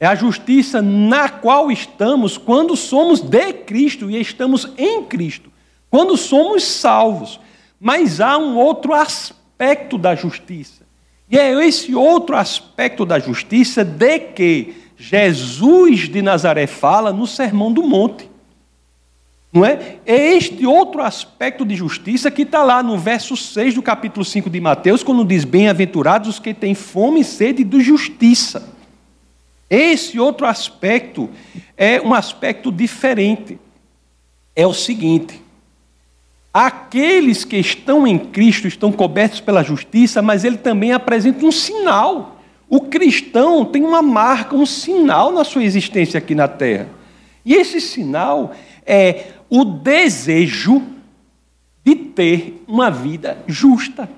é 0.00 0.06
a 0.06 0.14
justiça 0.14 0.80
na 0.80 1.28
qual 1.28 1.70
estamos 1.70 2.38
quando 2.38 2.76
somos 2.76 3.20
de 3.20 3.52
Cristo 3.52 4.10
e 4.10 4.20
estamos 4.20 4.68
em 4.78 5.02
Cristo, 5.04 5.50
quando 5.90 6.16
somos 6.16 6.62
salvos. 6.62 7.40
Mas 7.80 8.20
há 8.20 8.36
um 8.38 8.56
outro 8.56 8.92
aspecto 8.92 9.96
da 9.96 10.14
justiça. 10.14 10.86
E 11.30 11.38
é 11.38 11.52
esse 11.66 11.94
outro 11.94 12.36
aspecto 12.36 13.04
da 13.04 13.18
justiça 13.18 13.84
de 13.84 14.18
que 14.18 14.74
Jesus 14.96 16.08
de 16.08 16.22
Nazaré 16.22 16.66
fala 16.66 17.12
no 17.12 17.26
Sermão 17.26 17.72
do 17.72 17.82
Monte. 17.82 18.28
Não 19.52 19.64
é? 19.64 19.96
É 20.04 20.34
este 20.34 20.66
outro 20.66 21.02
aspecto 21.02 21.64
de 21.64 21.74
justiça 21.74 22.30
que 22.30 22.42
está 22.42 22.62
lá 22.62 22.82
no 22.82 22.98
verso 22.98 23.36
6 23.36 23.74
do 23.74 23.82
capítulo 23.82 24.24
5 24.24 24.50
de 24.50 24.60
Mateus, 24.60 25.02
quando 25.02 25.24
diz: 25.24 25.44
Bem-aventurados 25.44 26.28
os 26.28 26.38
que 26.38 26.52
têm 26.52 26.74
fome 26.74 27.20
e 27.20 27.24
sede 27.24 27.64
de 27.64 27.80
justiça 27.80 28.78
esse 29.68 30.18
outro 30.18 30.46
aspecto 30.46 31.28
é 31.76 32.00
um 32.00 32.14
aspecto 32.14 32.72
diferente. 32.72 33.58
É 34.56 34.66
o 34.66 34.72
seguinte: 34.72 35.42
aqueles 36.52 37.44
que 37.44 37.56
estão 37.56 38.06
em 38.06 38.18
Cristo 38.18 38.66
estão 38.66 38.90
cobertos 38.90 39.40
pela 39.40 39.62
justiça, 39.62 40.22
mas 40.22 40.44
ele 40.44 40.56
também 40.56 40.92
apresenta 40.92 41.44
um 41.44 41.52
sinal. 41.52 42.40
O 42.68 42.82
cristão 42.82 43.64
tem 43.64 43.84
uma 43.84 44.02
marca, 44.02 44.54
um 44.54 44.66
sinal 44.66 45.32
na 45.32 45.44
sua 45.44 45.64
existência 45.64 46.18
aqui 46.18 46.34
na 46.34 46.48
terra. 46.48 46.88
E 47.44 47.54
esse 47.54 47.80
sinal 47.80 48.52
é 48.84 49.28
o 49.48 49.64
desejo 49.64 50.82
de 51.84 51.94
ter 51.94 52.62
uma 52.66 52.90
vida 52.90 53.38
justa. 53.46 54.08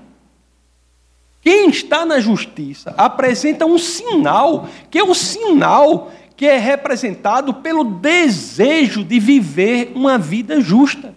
Quem 1.41 1.71
está 1.71 2.05
na 2.05 2.21
justiça 2.21 2.95
apresenta 2.99 3.65
um 3.65 3.79
sinal, 3.79 4.69
que 4.91 4.99
é 4.99 5.05
o 5.05 5.15
sinal 5.15 6.11
que 6.37 6.47
é 6.47 6.59
representado 6.59 7.53
pelo 7.53 7.85
desejo 7.85 9.05
de 9.05 9.21
viver 9.21 9.93
uma 9.95 10.17
vida 10.17 10.61
justa. 10.61 11.15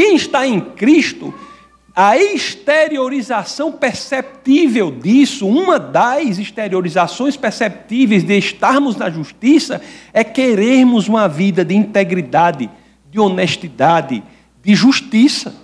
Quem 0.00 0.16
está 0.16 0.46
em 0.46 0.58
Cristo, 0.62 1.34
a 1.94 2.16
exteriorização 2.16 3.70
perceptível 3.70 4.90
disso, 4.90 5.46
uma 5.46 5.78
das 5.78 6.38
exteriorizações 6.38 7.36
perceptíveis 7.36 8.24
de 8.24 8.38
estarmos 8.38 8.96
na 8.96 9.10
justiça, 9.10 9.78
é 10.10 10.24
querermos 10.24 11.06
uma 11.06 11.28
vida 11.28 11.62
de 11.62 11.74
integridade, 11.74 12.70
de 13.10 13.20
honestidade, 13.20 14.22
de 14.62 14.74
justiça 14.74 15.54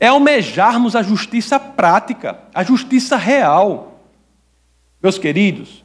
é 0.00 0.06
almejarmos 0.06 0.96
a 0.96 1.02
justiça 1.02 1.60
prática, 1.60 2.38
a 2.54 2.64
justiça 2.64 3.18
real. 3.18 4.00
Meus 5.02 5.18
queridos, 5.18 5.84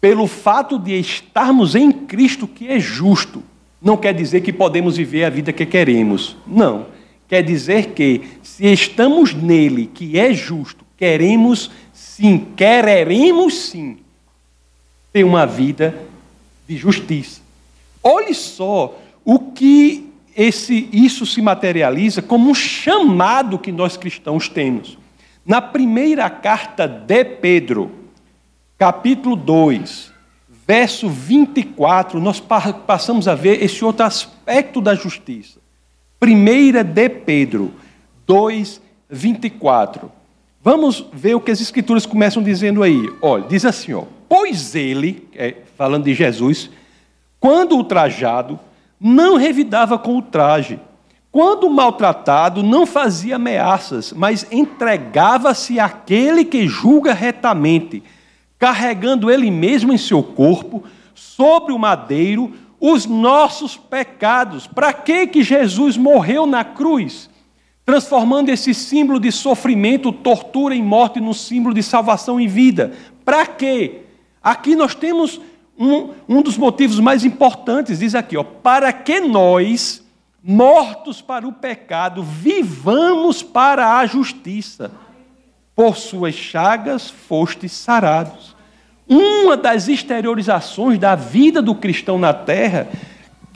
pelo 0.00 0.26
fato 0.26 0.80
de 0.80 0.98
estarmos 0.98 1.76
em 1.76 1.92
Cristo 1.92 2.48
que 2.48 2.66
é 2.66 2.80
justo, 2.80 3.40
não 3.80 3.96
quer 3.96 4.12
dizer 4.12 4.42
que 4.42 4.52
podemos 4.52 4.96
viver 4.96 5.24
a 5.24 5.30
vida 5.30 5.52
que 5.52 5.64
queremos. 5.64 6.36
Não. 6.46 6.86
Quer 7.28 7.42
dizer 7.42 7.92
que, 7.92 8.22
se 8.42 8.66
estamos 8.66 9.32
nele, 9.32 9.86
que 9.86 10.18
é 10.18 10.34
justo, 10.34 10.84
queremos 10.96 11.70
sim, 11.92 12.48
quereremos 12.56 13.54
sim, 13.54 13.98
ter 15.12 15.24
uma 15.24 15.46
vida 15.46 15.94
de 16.68 16.76
justiça. 16.76 17.40
Olhe 18.02 18.34
só 18.34 18.98
o 19.24 19.38
que 19.38 20.10
esse, 20.36 20.88
isso 20.92 21.24
se 21.24 21.40
materializa 21.40 22.20
como 22.20 22.50
um 22.50 22.54
chamado 22.54 23.58
que 23.58 23.72
nós 23.72 23.96
cristãos 23.96 24.48
temos. 24.48 24.98
Na 25.44 25.60
primeira 25.60 26.28
carta 26.28 26.86
de 26.86 27.24
Pedro, 27.24 27.90
capítulo 28.78 29.36
2, 29.36 30.09
verso 30.70 31.08
24, 31.08 32.20
nós 32.20 32.38
passamos 32.38 33.26
a 33.26 33.34
ver 33.34 33.60
esse 33.60 33.84
outro 33.84 34.06
aspecto 34.06 34.80
da 34.80 34.94
justiça. 34.94 35.58
Primeira 36.20 36.84
de 36.84 37.08
Pedro 37.08 37.72
2, 38.24 38.80
24. 39.10 40.12
Vamos 40.62 41.04
ver 41.12 41.34
o 41.34 41.40
que 41.40 41.50
as 41.50 41.60
escrituras 41.60 42.06
começam 42.06 42.40
dizendo 42.40 42.84
aí. 42.84 43.04
Olha, 43.20 43.48
diz 43.48 43.64
assim, 43.64 43.94
ó, 43.94 44.04
pois 44.28 44.76
ele, 44.76 45.28
é, 45.34 45.56
falando 45.76 46.04
de 46.04 46.14
Jesus, 46.14 46.70
quando 47.40 47.74
ultrajado, 47.74 48.56
não 49.00 49.36
revidava 49.36 49.98
com 49.98 50.18
o 50.18 50.22
traje. 50.22 50.78
Quando 51.32 51.68
maltratado, 51.68 52.62
não 52.62 52.86
fazia 52.86 53.34
ameaças, 53.34 54.12
mas 54.12 54.46
entregava-se 54.52 55.80
àquele 55.80 56.44
que 56.44 56.68
julga 56.68 57.12
retamente, 57.12 58.04
carregando 58.60 59.30
ele 59.30 59.50
mesmo 59.50 59.90
em 59.90 59.96
seu 59.96 60.22
corpo, 60.22 60.84
sobre 61.14 61.72
o 61.72 61.78
madeiro, 61.78 62.52
os 62.78 63.06
nossos 63.06 63.74
pecados. 63.74 64.66
Para 64.66 64.92
que 64.92 65.26
que 65.26 65.42
Jesus 65.42 65.96
morreu 65.96 66.46
na 66.46 66.62
cruz? 66.62 67.30
Transformando 67.86 68.50
esse 68.50 68.74
símbolo 68.74 69.18
de 69.18 69.32
sofrimento, 69.32 70.12
tortura 70.12 70.74
e 70.74 70.82
morte 70.82 71.18
num 71.18 71.32
símbolo 71.32 71.74
de 71.74 71.82
salvação 71.82 72.38
e 72.38 72.46
vida. 72.46 72.92
Para 73.24 73.46
quê? 73.46 74.02
Aqui 74.42 74.76
nós 74.76 74.94
temos 74.94 75.40
um, 75.78 76.10
um 76.28 76.42
dos 76.42 76.58
motivos 76.58 77.00
mais 77.00 77.24
importantes, 77.24 78.00
diz 78.00 78.14
aqui, 78.14 78.36
ó, 78.36 78.44
para 78.44 78.92
que 78.92 79.20
nós, 79.20 80.04
mortos 80.42 81.22
para 81.22 81.48
o 81.48 81.52
pecado, 81.52 82.22
vivamos 82.22 83.42
para 83.42 83.96
a 83.96 84.04
justiça. 84.04 84.92
Por 85.80 85.96
suas 85.96 86.34
chagas 86.34 87.08
fostes 87.08 87.72
sarados. 87.72 88.54
Uma 89.08 89.56
das 89.56 89.88
exteriorizações 89.88 90.98
da 90.98 91.14
vida 91.14 91.62
do 91.62 91.74
cristão 91.74 92.18
na 92.18 92.34
terra 92.34 92.86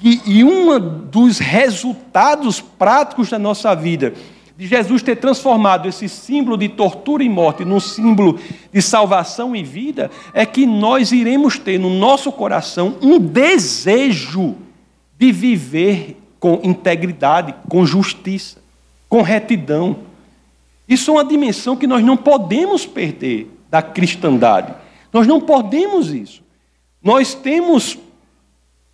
e, 0.03 0.39
e 0.39 0.43
um 0.43 0.79
dos 1.05 1.39
resultados 1.39 2.63
práticos 2.63 3.29
da 3.29 3.39
nossa 3.39 3.75
vida 3.75 4.15
de 4.57 4.67
Jesus 4.67 5.03
ter 5.03 5.17
transformado 5.17 5.87
esse 5.87 6.09
símbolo 6.09 6.57
de 6.57 6.71
tortura 6.71 7.23
e 7.23 7.29
morte 7.29 7.63
num 7.63 7.79
símbolo 7.79 8.41
de 8.73 8.81
salvação 8.81 9.55
e 9.55 9.63
vida, 9.63 10.11
é 10.33 10.47
que 10.47 10.65
nós 10.65 11.13
iremos 11.13 11.59
ter 11.59 11.79
no 11.79 11.91
nosso 11.91 12.33
coração 12.33 12.97
um 13.03 13.19
desejo 13.19 14.55
de 15.19 15.31
viver 15.31 16.17
com 16.41 16.59
integridade, 16.63 17.55
com 17.69 17.85
justiça, 17.85 18.63
com 19.11 19.21
retidão. 19.21 20.14
Isso 20.89 21.11
é 21.11 21.15
uma 21.15 21.25
dimensão 21.25 21.77
que 21.77 21.87
nós 21.87 22.05
não 22.05 22.17
podemos 22.17 22.85
perder 22.85 23.51
da 23.71 23.83
cristandade. 23.83 24.75
Nós 25.13 25.27
não 25.27 25.41
podemos 25.41 26.13
isso. 26.13 26.43
Nós 27.03 27.35
temos, 27.35 27.99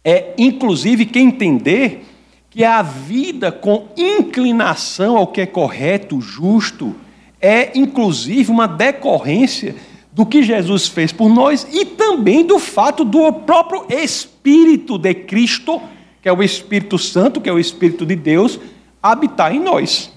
é, 0.05 0.35
inclusive, 0.39 1.07
que 1.07 1.19
entender 1.19 2.05
que 2.51 2.65
a 2.65 2.83
vida 2.83 3.53
com 3.53 3.89
inclinação 3.97 5.17
ao 5.17 5.27
que 5.27 5.41
é 5.41 5.47
correto, 5.47 6.21
justo, 6.21 6.95
é 7.41 7.79
inclusive 7.79 8.51
uma 8.51 8.67
decorrência 8.67 9.77
do 10.13 10.27
que 10.27 10.43
Jesus 10.43 10.89
fez 10.89 11.13
por 11.13 11.29
nós 11.29 11.67
e 11.73 11.85
também 11.85 12.45
do 12.45 12.59
fato 12.59 13.05
do 13.05 13.33
próprio 13.33 13.87
Espírito 13.89 14.99
de 14.99 15.15
Cristo, 15.15 15.81
que 16.21 16.29
é 16.29 16.33
o 16.33 16.43
Espírito 16.43 16.99
Santo, 16.99 17.41
que 17.41 17.49
é 17.49 17.53
o 17.53 17.59
Espírito 17.59 18.05
de 18.05 18.17
Deus, 18.17 18.59
habitar 19.03 19.55
em 19.55 19.61
nós. 19.61 20.13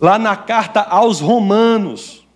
Lá 0.00 0.18
na 0.18 0.34
carta 0.36 0.80
aos 0.80 1.20
Romanos, 1.20 2.26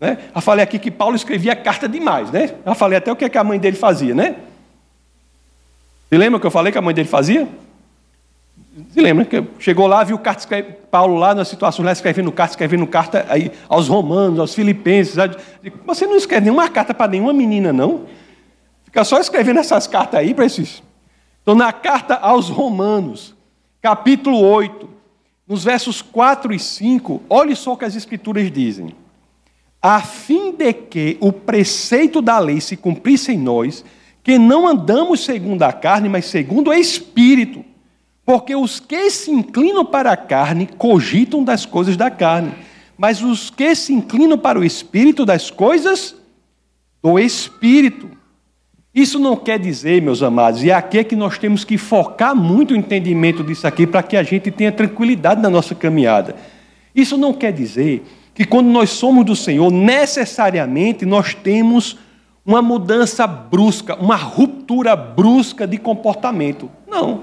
né? 0.00 0.18
Eu 0.34 0.40
falei 0.40 0.62
aqui 0.62 0.78
que 0.78 0.90
Paulo 0.90 1.16
escrevia 1.16 1.54
carta 1.54 1.88
demais, 1.88 2.30
né? 2.30 2.54
Eu 2.64 2.74
falei 2.74 2.98
até 2.98 3.10
o 3.12 3.16
que, 3.16 3.24
é 3.24 3.38
a 3.38 3.44
mãe 3.44 3.58
dele 3.58 3.76
fazia, 3.76 4.14
né? 4.14 4.36
Você 6.08 6.18
lembra 6.18 6.38
que 6.40 6.46
eu 6.46 6.50
falei 6.50 6.72
que 6.72 6.78
a 6.78 6.82
mãe 6.82 6.94
dele 6.94 7.08
fazia? 7.08 7.48
Você 8.76 9.00
lembra 9.00 9.24
que 9.24 9.42
chegou 9.58 9.86
lá, 9.86 10.02
viu 10.02 10.18
carta, 10.18 10.62
Paulo 10.90 11.16
lá 11.16 11.34
na 11.34 11.44
situação 11.44 11.84
lá 11.84 11.92
escrevendo 11.92 12.30
carta, 12.32 12.52
escrevendo 12.52 12.86
carta 12.86 13.24
aí, 13.28 13.52
aos 13.68 13.88
romanos, 13.88 14.38
aos 14.40 14.54
filipenses. 14.54 15.16
Você 15.86 16.06
não 16.06 16.16
escreve 16.16 16.46
nenhuma 16.46 16.68
carta 16.68 16.92
para 16.92 17.10
nenhuma 17.10 17.32
menina, 17.32 17.72
não? 17.72 18.06
Fica 18.84 19.04
só 19.04 19.18
escrevendo 19.18 19.60
essas 19.60 19.86
cartas 19.86 20.20
aí 20.20 20.34
para 20.34 20.44
esses. 20.44 20.82
Então, 21.42 21.54
na 21.54 21.72
carta 21.72 22.14
aos 22.14 22.48
romanos, 22.48 23.34
capítulo 23.80 24.40
8, 24.40 24.88
nos 25.46 25.64
versos 25.64 26.00
4 26.00 26.52
e 26.54 26.58
5, 26.58 27.22
olhe 27.28 27.54
só 27.54 27.72
o 27.72 27.76
que 27.76 27.84
as 27.84 27.94
escrituras 27.94 28.50
dizem. 28.50 28.94
A 29.80 30.00
fim 30.00 30.52
de 30.52 30.72
que 30.72 31.18
o 31.20 31.30
preceito 31.30 32.22
da 32.22 32.38
lei 32.38 32.60
se 32.60 32.76
cumprisse 32.76 33.32
em 33.32 33.38
nós, 33.38 33.84
que 34.22 34.38
não 34.38 34.66
andamos 34.66 35.20
segundo 35.20 35.62
a 35.62 35.72
carne, 35.72 36.08
mas 36.08 36.24
segundo 36.24 36.70
o 36.70 36.74
Espírito. 36.74 37.62
Porque 38.24 38.56
os 38.56 38.80
que 38.80 39.10
se 39.10 39.30
inclinam 39.30 39.84
para 39.84 40.12
a 40.12 40.16
carne 40.16 40.66
cogitam 40.66 41.44
das 41.44 41.66
coisas 41.66 41.94
da 41.94 42.10
carne, 42.10 42.54
mas 42.96 43.22
os 43.22 43.50
que 43.50 43.74
se 43.74 43.92
inclinam 43.92 44.38
para 44.38 44.58
o 44.58 44.64
espírito 44.64 45.26
das 45.26 45.50
coisas 45.50 46.16
do 47.02 47.18
espírito. 47.18 48.13
Isso 48.94 49.18
não 49.18 49.36
quer 49.36 49.58
dizer, 49.58 50.00
meus 50.00 50.22
amados, 50.22 50.62
e 50.62 50.70
aqui 50.70 50.98
é 50.98 51.04
que 51.04 51.16
nós 51.16 51.36
temos 51.36 51.64
que 51.64 51.76
focar 51.76 52.36
muito 52.36 52.74
o 52.74 52.76
entendimento 52.76 53.42
disso 53.42 53.66
aqui 53.66 53.86
para 53.88 54.04
que 54.04 54.16
a 54.16 54.22
gente 54.22 54.52
tenha 54.52 54.70
tranquilidade 54.70 55.42
na 55.42 55.50
nossa 55.50 55.74
caminhada. 55.74 56.36
Isso 56.94 57.18
não 57.18 57.32
quer 57.32 57.52
dizer 57.52 58.04
que 58.32 58.44
quando 58.44 58.68
nós 58.68 58.90
somos 58.90 59.24
do 59.24 59.34
Senhor, 59.34 59.72
necessariamente 59.72 61.04
nós 61.04 61.34
temos 61.34 61.98
uma 62.46 62.62
mudança 62.62 63.26
brusca, 63.26 63.96
uma 63.96 64.16
ruptura 64.16 64.94
brusca 64.94 65.66
de 65.66 65.76
comportamento. 65.76 66.70
Não. 66.86 67.22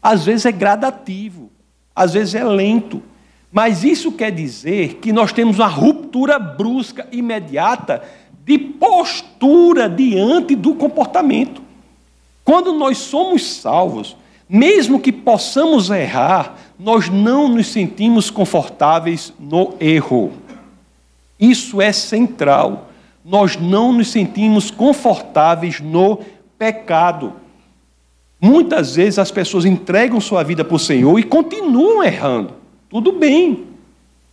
Às 0.00 0.26
vezes 0.26 0.46
é 0.46 0.52
gradativo, 0.52 1.50
às 1.94 2.12
vezes 2.12 2.36
é 2.36 2.44
lento. 2.44 3.02
Mas 3.50 3.82
isso 3.82 4.12
quer 4.12 4.30
dizer 4.30 4.94
que 4.96 5.12
nós 5.12 5.32
temos 5.32 5.58
uma 5.58 5.66
ruptura 5.66 6.38
brusca, 6.38 7.08
imediata, 7.10 8.00
de 8.50 8.58
postura 8.58 9.88
diante 9.88 10.56
do 10.56 10.74
comportamento. 10.74 11.62
Quando 12.44 12.72
nós 12.72 12.98
somos 12.98 13.46
salvos, 13.46 14.16
mesmo 14.48 14.98
que 14.98 15.12
possamos 15.12 15.88
errar, 15.88 16.56
nós 16.76 17.08
não 17.08 17.48
nos 17.48 17.68
sentimos 17.68 18.28
confortáveis 18.28 19.32
no 19.38 19.74
erro. 19.78 20.32
Isso 21.38 21.80
é 21.80 21.92
central. 21.92 22.88
Nós 23.24 23.54
não 23.56 23.92
nos 23.92 24.10
sentimos 24.10 24.68
confortáveis 24.68 25.78
no 25.78 26.18
pecado. 26.58 27.34
Muitas 28.40 28.96
vezes 28.96 29.20
as 29.20 29.30
pessoas 29.30 29.64
entregam 29.64 30.20
sua 30.20 30.42
vida 30.42 30.64
para 30.64 30.74
o 30.74 30.78
Senhor 30.80 31.16
e 31.20 31.22
continuam 31.22 32.02
errando. 32.02 32.54
Tudo 32.88 33.12
bem. 33.12 33.69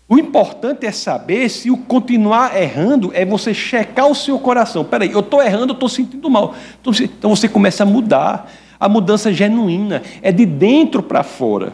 O 0.10 0.18
importante 0.18 0.86
é 0.86 0.92
saber 0.92 1.50
se 1.50 1.70
o 1.70 1.78
continuar 1.78 2.56
errando 2.56 3.12
é 3.14 3.26
você 3.26 3.54
checar 3.54 4.08
o 4.08 4.16
seu 4.16 4.40
coração. 4.40 4.86
Peraí, 4.86 5.12
eu 5.12 5.20
estou 5.20 5.42
errando, 5.42 5.74
eu 5.74 5.74
estou 5.74 5.90
sentindo 5.90 6.30
mal. 6.30 6.56
Então 6.82 7.36
você 7.36 7.50
começa 7.50 7.84
a 7.84 7.86
mudar. 7.86 8.50
A 8.80 8.88
mudança 8.88 9.32
é 9.32 9.34
genuína, 9.34 10.04
é 10.22 10.32
de 10.32 10.46
dentro 10.46 11.02
para 11.04 11.24
fora. 11.24 11.74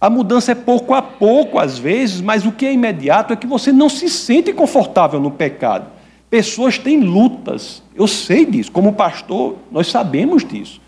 A 0.00 0.08
mudança 0.08 0.52
é 0.52 0.54
pouco 0.54 0.94
a 0.94 1.02
pouco, 1.02 1.58
às 1.58 1.78
vezes, 1.78 2.20
mas 2.20 2.46
o 2.46 2.52
que 2.52 2.64
é 2.64 2.72
imediato 2.72 3.32
é 3.32 3.36
que 3.36 3.46
você 3.46 3.72
não 3.72 3.88
se 3.88 4.08
sente 4.08 4.52
confortável 4.52 5.18
no 5.18 5.30
pecado. 5.30 5.90
Pessoas 6.30 6.78
têm 6.78 7.00
lutas, 7.00 7.82
eu 7.94 8.06
sei 8.06 8.44
disso, 8.44 8.70
como 8.70 8.92
pastor, 8.92 9.56
nós 9.70 9.88
sabemos 9.88 10.44
disso. 10.44 10.80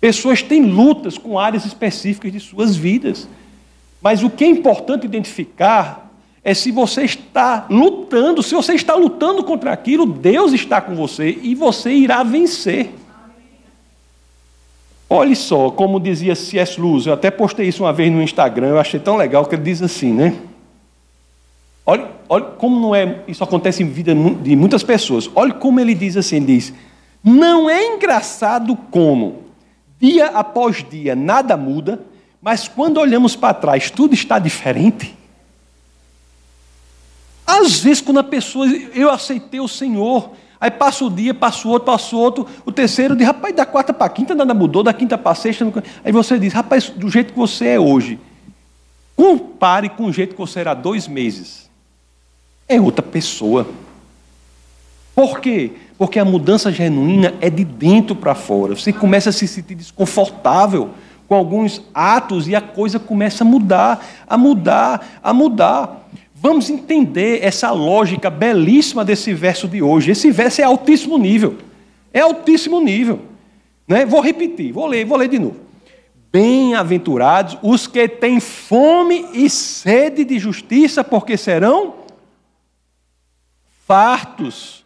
Pessoas 0.00 0.42
têm 0.42 0.64
lutas 0.64 1.18
com 1.18 1.38
áreas 1.38 1.64
específicas 1.64 2.32
de 2.32 2.40
suas 2.40 2.74
vidas. 2.74 3.28
Mas 4.02 4.22
o 4.22 4.28
que 4.28 4.44
é 4.44 4.48
importante 4.48 5.04
identificar 5.06 6.10
é 6.44 6.52
se 6.54 6.72
você 6.72 7.02
está 7.02 7.66
lutando, 7.70 8.42
se 8.42 8.54
você 8.54 8.74
está 8.74 8.94
lutando 8.94 9.44
contra 9.44 9.72
aquilo, 9.72 10.04
Deus 10.04 10.52
está 10.52 10.80
com 10.80 10.94
você 10.94 11.38
e 11.42 11.54
você 11.54 11.92
irá 11.92 12.22
vencer. 12.22 12.90
Olhe 15.08 15.36
só, 15.36 15.70
como 15.70 16.00
dizia 16.00 16.34
C.S. 16.34 16.80
Lewis, 16.80 17.06
eu 17.06 17.12
até 17.12 17.30
postei 17.30 17.68
isso 17.68 17.84
uma 17.84 17.92
vez 17.92 18.10
no 18.10 18.22
Instagram, 18.22 18.68
eu 18.68 18.78
achei 18.80 18.98
tão 18.98 19.16
legal 19.16 19.44
que 19.44 19.54
ele 19.54 19.62
diz 19.62 19.82
assim, 19.82 20.12
né? 20.12 20.34
Olha, 21.84 22.10
olha 22.28 22.44
como 22.44 22.80
não 22.80 22.94
é, 22.94 23.20
isso 23.28 23.44
acontece 23.44 23.82
em 23.82 23.86
vida 23.86 24.14
de 24.14 24.56
muitas 24.56 24.82
pessoas. 24.82 25.30
Olha 25.34 25.52
como 25.52 25.78
ele 25.78 25.94
diz 25.94 26.16
assim, 26.16 26.36
ele 26.36 26.46
diz: 26.46 26.72
"Não 27.22 27.68
é 27.68 27.94
engraçado 27.94 28.74
como 28.90 29.42
Dia 30.02 30.26
após 30.26 30.84
dia 30.90 31.14
nada 31.14 31.56
muda, 31.56 32.00
mas 32.42 32.66
quando 32.66 32.98
olhamos 32.98 33.36
para 33.36 33.54
trás 33.54 33.88
tudo 33.88 34.14
está 34.14 34.40
diferente. 34.40 35.16
Às 37.46 37.80
vezes, 37.80 38.00
quando 38.00 38.18
a 38.18 38.24
pessoa, 38.24 38.66
eu 38.66 39.10
aceitei 39.10 39.60
o 39.60 39.68
Senhor, 39.68 40.32
aí 40.60 40.70
passa 40.70 41.04
o 41.04 41.10
dia, 41.10 41.34
passa 41.34 41.66
o 41.66 41.70
outro, 41.70 41.86
passa 41.86 42.16
o 42.16 42.18
outro, 42.18 42.46
o 42.64 42.72
terceiro 42.72 43.14
diz, 43.14 43.26
rapaz, 43.26 43.54
da 43.54 43.66
quarta 43.66 43.92
para 43.92 44.08
quinta 44.08 44.34
nada 44.34 44.54
mudou, 44.54 44.82
da 44.82 44.92
quinta 44.92 45.16
para 45.16 45.34
sexta. 45.34 45.70
Aí 46.04 46.12
você 46.12 46.38
diz, 46.38 46.52
rapaz, 46.52 46.90
do 46.90 47.08
jeito 47.08 47.32
que 47.32 47.38
você 47.38 47.68
é 47.68 47.80
hoje, 47.80 48.18
compare 49.14 49.88
com 49.88 50.06
o 50.06 50.12
jeito 50.12 50.34
que 50.34 50.40
você 50.40 50.60
era 50.60 50.70
há 50.70 50.74
dois 50.74 51.06
meses. 51.06 51.70
É 52.68 52.80
outra 52.80 53.02
pessoa. 53.02 53.66
Por 55.14 55.40
quê? 55.40 55.72
Porque 55.98 56.18
a 56.18 56.24
mudança 56.24 56.72
genuína 56.72 57.34
é 57.40 57.50
de 57.50 57.64
dentro 57.64 58.16
para 58.16 58.34
fora. 58.34 58.74
Você 58.74 58.92
começa 58.92 59.30
a 59.30 59.32
se 59.32 59.46
sentir 59.46 59.74
desconfortável 59.74 60.90
com 61.32 61.36
alguns 61.36 61.80
atos 61.94 62.46
e 62.46 62.54
a 62.54 62.60
coisa 62.60 62.98
começa 62.98 63.42
a 63.42 63.46
mudar, 63.46 64.06
a 64.26 64.36
mudar, 64.36 65.18
a 65.22 65.32
mudar. 65.32 66.06
Vamos 66.34 66.68
entender 66.68 67.42
essa 67.42 67.70
lógica 67.70 68.28
belíssima 68.28 69.02
desse 69.02 69.32
verso 69.32 69.66
de 69.66 69.80
hoje. 69.80 70.10
Esse 70.10 70.30
verso 70.30 70.60
é 70.60 70.64
altíssimo 70.64 71.16
nível. 71.16 71.56
É 72.12 72.20
altíssimo 72.20 72.82
nível. 72.82 73.20
Né? 73.88 74.04
Vou 74.04 74.20
repetir, 74.20 74.74
vou 74.74 74.86
ler, 74.86 75.06
vou 75.06 75.16
ler 75.16 75.28
de 75.28 75.38
novo. 75.38 75.56
Bem-aventurados 76.30 77.56
os 77.62 77.86
que 77.86 78.06
têm 78.06 78.38
fome 78.38 79.24
e 79.32 79.48
sede 79.48 80.26
de 80.26 80.38
justiça, 80.38 81.02
porque 81.02 81.38
serão 81.38 81.94
fartos. 83.86 84.84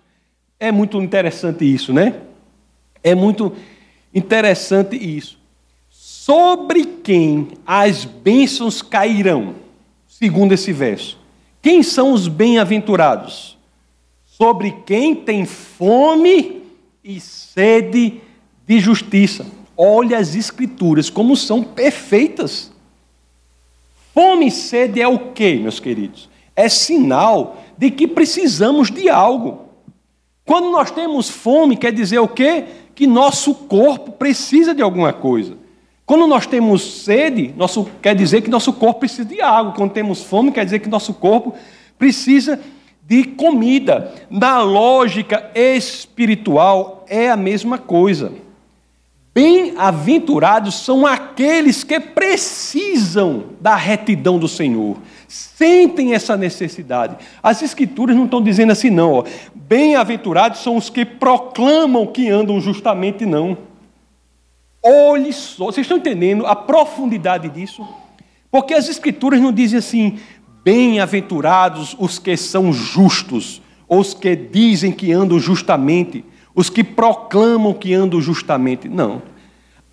É 0.61 0.71
muito 0.71 1.03
interessante 1.03 1.65
isso, 1.65 1.93
né? 1.93 2.15
É 3.03 3.17
muito 3.17 3.53
interessante 4.15 4.95
isso. 4.95 5.45
Sobre 6.27 6.85
quem 7.05 7.51
as 7.65 8.05
bênçãos 8.05 8.83
cairão, 8.83 9.55
segundo 10.09 10.51
esse 10.55 10.73
verso. 10.73 11.17
Quem 11.63 11.85
são 11.85 12.11
os 12.13 12.27
bem-aventurados? 12.27 13.57
Sobre 14.25 14.73
quem 14.85 15.15
tem 15.15 15.47
fome 15.47 16.65
e 17.05 17.21
sede 17.21 18.21
de 18.67 18.81
justiça. 18.81 19.47
Olha 19.77 20.19
as 20.19 20.35
escrituras 20.35 21.09
como 21.09 21.37
são 21.37 21.63
perfeitas. 21.63 22.73
Fome 24.13 24.49
e 24.49 24.51
sede 24.51 25.01
é 25.01 25.07
o 25.07 25.31
que, 25.33 25.55
meus 25.55 25.79
queridos? 25.79 26.29
É 26.57 26.69
sinal 26.69 27.63
de 27.79 27.89
que 27.89 28.09
precisamos 28.09 28.91
de 28.91 29.09
algo. 29.09 29.67
Quando 30.45 30.73
nós 30.73 30.91
temos 30.91 31.31
fome, 31.31 31.77
quer 31.77 31.93
dizer 31.93 32.19
o 32.19 32.27
quê? 32.27 32.65
Que 32.97 33.07
nosso 33.07 33.55
corpo 33.55 34.11
precisa 34.11 34.75
de 34.75 34.83
alguma 34.83 35.13
coisa. 35.13 35.65
Quando 36.07 36.29
nós 36.29 36.47
temos 36.47 37.03
sede, 37.03 37.53
nosso, 37.57 37.89
quer 38.01 38.15
dizer 38.15 38.41
que 38.41 38.49
nosso 38.49 38.73
corpo 38.73 39.01
precisa 39.01 39.25
de 39.25 39.41
água. 39.41 39.73
Quando 39.73 39.91
temos 39.91 40.23
fome, 40.23 40.53
quer 40.53 40.65
dizer 40.65 40.79
que 40.79 40.89
nosso 40.89 41.13
corpo 41.13 41.53
precisa 41.99 42.61
de 43.05 43.25
comida. 43.25 44.15
Na 44.31 44.63
lógica 44.63 45.51
espiritual, 45.53 47.05
é 47.09 47.29
a 47.29 47.37
mesma 47.37 47.77
coisa. 47.77 48.33
Bem-aventurados 49.35 50.77
são 50.77 51.05
aqueles 51.05 51.83
que 51.83 51.99
precisam 51.99 53.47
da 53.61 53.75
retidão 53.75 54.39
do 54.39 54.49
Senhor. 54.49 54.97
sentem 55.29 56.15
essa 56.15 56.37
necessidade. 56.37 57.17
As 57.43 57.61
Escrituras 57.63 58.17
não 58.17 58.27
estão 58.27 58.41
dizendo 58.41 58.71
assim, 58.71 58.91
não. 58.91 59.25
Bem-aventurados 59.53 60.63
são 60.63 60.77
os 60.77 60.89
que 60.89 61.05
proclamam 61.05 62.07
que 62.07 62.31
andam 62.31 62.61
justamente, 62.61 63.27
não. 63.27 63.59
Olhe 64.89 65.33
só, 65.33 65.65
vocês 65.65 65.85
estão 65.85 65.97
entendendo 65.97 66.47
a 66.47 66.55
profundidade 66.55 67.49
disso? 67.49 67.85
Porque 68.49 68.73
as 68.73 68.89
Escrituras 68.89 69.41
não 69.41 69.53
dizem 69.53 69.81
assim, 69.81 70.21
bem-aventurados 70.63 71.97
os 71.99 72.21
que 72.21 72.37
são 72.37 72.73
justos, 72.73 73.61
os 73.89 74.15
que 74.15 74.37
dizem 74.37 74.93
que 74.93 75.13
andam 75.13 75.41
justamente, 75.41 76.25
os 76.55 76.71
que 76.71 76.85
proclamam 76.85 77.75
que 77.75 77.93
andam 77.93 78.21
justamente. 78.21 78.89
Não. 78.89 79.23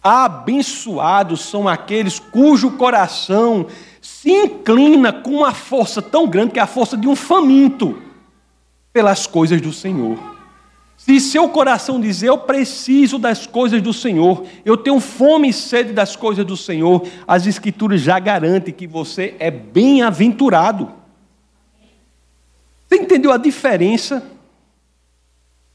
Abençoados 0.01 1.41
são 1.41 1.67
aqueles 1.67 2.19
cujo 2.19 2.71
coração 2.71 3.65
se 3.99 4.29
inclina 4.29 5.11
com 5.11 5.37
uma 5.37 5.53
força 5.53 6.03
tão 6.03 6.27
grande 6.27 6.51
que 6.51 6.59
é 6.59 6.61
a 6.61 6.67
força 6.67 6.95
de 6.95 7.07
um 7.07 7.15
faminto 7.15 7.99
pelas 8.91 9.25
coisas 9.25 9.59
do 9.59 9.73
Senhor. 9.73 10.32
Se 11.03 11.19
seu 11.19 11.49
coração 11.49 11.99
diz, 11.99 12.23
eu 12.23 12.37
preciso 12.37 13.19
das 13.19 13.45
coisas 13.45 13.81
do 13.81 13.91
Senhor, 13.91 14.45
eu 14.63 14.77
tenho 14.77 15.01
fome 15.01 15.49
e 15.49 15.53
sede 15.53 15.91
das 15.91 16.15
coisas 16.15 16.45
do 16.45 16.55
Senhor, 16.55 17.05
as 17.27 17.45
Escrituras 17.45 17.99
já 17.99 18.17
garantem 18.19 18.73
que 18.73 18.87
você 18.87 19.35
é 19.37 19.51
bem-aventurado. 19.51 20.93
Você 22.87 23.01
entendeu 23.01 23.33
a 23.33 23.37
diferença? 23.37 24.25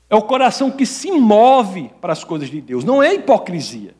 É 0.09 0.17
o 0.17 0.23
coração 0.23 0.71
que 0.71 0.87
se 0.87 1.11
move 1.11 1.91
para 2.01 2.15
as 2.15 2.25
coisas 2.25 2.49
de 2.49 2.63
Deus, 2.63 2.83
não 2.83 3.03
é 3.03 3.13
hipocrisia. 3.13 3.95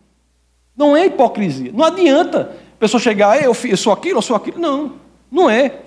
Não 0.75 0.97
é 0.97 1.05
hipocrisia. 1.05 1.73
Não 1.75 1.85
adianta 1.85 2.57
a 2.75 2.79
pessoa 2.79 2.99
chegar, 2.99 3.45
eu 3.45 3.53
sou 3.77 3.93
aquilo, 3.93 4.17
eu 4.17 4.23
sou 4.23 4.35
aquilo. 4.35 4.59
Não, 4.59 4.95
não 5.31 5.51
é. 5.51 5.83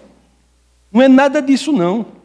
Não 0.91 1.01
é 1.01 1.08
nada 1.08 1.41
disso, 1.41 1.71
não. 1.71 2.20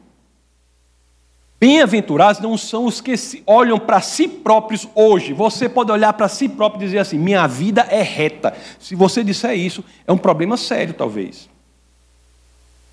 Bem-aventurados 1.59 2.41
não 2.41 2.59
são 2.59 2.85
os 2.85 3.01
que 3.01 3.15
olham 3.47 3.79
para 3.79 4.01
si 4.03 4.29
próprios 4.29 4.87
hoje. 4.95 5.33
Você 5.33 5.69
pode 5.69 5.91
olhar 5.91 6.13
para 6.13 6.29
si 6.29 6.49
próprio 6.49 6.83
e 6.83 6.85
dizer 6.85 6.99
assim: 6.99 7.19
minha 7.19 7.47
vida 7.47 7.87
é 7.89 8.03
reta. 8.03 8.53
Se 8.79 8.95
você 8.95 9.25
disser 9.25 9.57
isso, 9.57 9.83
é 10.07 10.13
um 10.13 10.19
problema 10.19 10.59
sério, 10.59 10.93
talvez. 10.93 11.49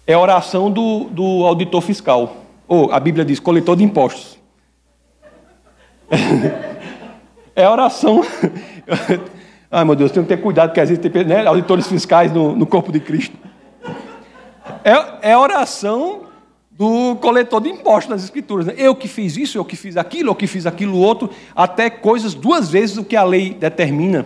É 0.08 0.14
a 0.14 0.20
oração 0.20 0.72
do, 0.72 1.06
do 1.06 1.46
auditor 1.46 1.82
fiscal. 1.82 2.38
Ou 2.66 2.92
a 2.92 3.00
Bíblia 3.00 3.26
diz, 3.26 3.40
coletor 3.40 3.76
de 3.76 3.84
impostos. 3.84 4.40
é 7.56 7.66
a 7.66 7.72
oração. 7.72 8.22
Ai, 9.70 9.84
meu 9.84 9.96
Deus, 9.96 10.12
tem 10.12 10.24
que 10.24 10.30
ter 10.30 10.38
cuidado, 10.38 10.70
porque 10.70 10.80
às 10.80 10.90
vezes 10.90 11.04
tem 11.04 11.24
né, 11.26 11.46
auditores 11.46 11.88
fiscais 11.88 12.32
no, 12.32 12.56
no 12.56 12.66
corpo 12.66 12.92
de 12.92 13.00
Cristo. 13.00 13.36
É, 14.84 15.30
é 15.30 15.34
a 15.34 15.40
oração 15.40 16.33
do 16.78 17.16
coletor 17.18 17.62
de 17.62 17.70
impostos 17.70 18.10
nas 18.10 18.24
Escrituras. 18.24 18.66
Né? 18.66 18.74
Eu 18.78 18.96
que 18.96 19.08
fiz 19.08 19.38
isso, 19.38 19.58
eu 19.58 19.66
que 19.66 19.76
fiz 19.76 19.96
aquilo, 19.98 20.32
eu 20.32 20.36
que 20.36 20.48
fiz 20.48 20.66
aquilo 20.66 20.98
outro, 20.98 21.30
até 21.56 21.90
coisas 21.90 22.34
duas 22.34 22.70
vezes 22.70 22.98
o 22.98 23.04
que 23.04 23.16
a 23.16 23.24
lei 23.24 23.54
determina. 23.54 24.26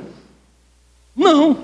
Não. 1.16 1.58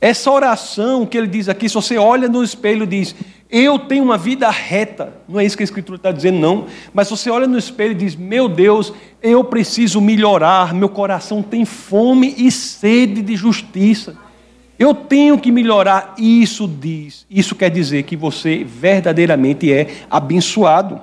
Essa 0.00 0.30
oração 0.30 1.04
que 1.04 1.18
ele 1.18 1.26
diz 1.26 1.48
aqui, 1.48 1.68
se 1.68 1.74
você 1.74 1.96
olha 1.96 2.28
no 2.28 2.42
espelho 2.42 2.84
e 2.84 2.86
diz, 2.86 3.14
eu 3.50 3.78
tenho 3.78 4.04
uma 4.04 4.18
vida 4.18 4.48
reta. 4.50 5.14
Não 5.28 5.40
é 5.40 5.44
isso 5.44 5.56
que 5.56 5.62
a 5.62 5.64
Escritura 5.64 5.96
está 5.96 6.12
dizendo, 6.12 6.38
não. 6.38 6.66
Mas 6.92 7.08
você 7.08 7.30
olha 7.30 7.46
no 7.46 7.56
espelho 7.56 7.92
e 7.92 7.94
diz: 7.94 8.14
Meu 8.14 8.48
Deus, 8.48 8.92
eu 9.22 9.42
preciso 9.42 10.00
melhorar. 10.00 10.74
Meu 10.74 10.88
coração 10.88 11.42
tem 11.42 11.64
fome 11.64 12.34
e 12.36 12.50
sede 12.50 13.22
de 13.22 13.34
justiça. 13.36 14.16
Eu 14.78 14.94
tenho 14.94 15.38
que 15.38 15.50
melhorar. 15.50 16.14
Isso 16.16 16.68
diz. 16.68 17.26
Isso 17.28 17.56
quer 17.56 17.70
dizer 17.70 18.04
que 18.04 18.16
você 18.16 18.62
verdadeiramente 18.62 19.72
é 19.72 19.88
abençoado. 20.08 21.00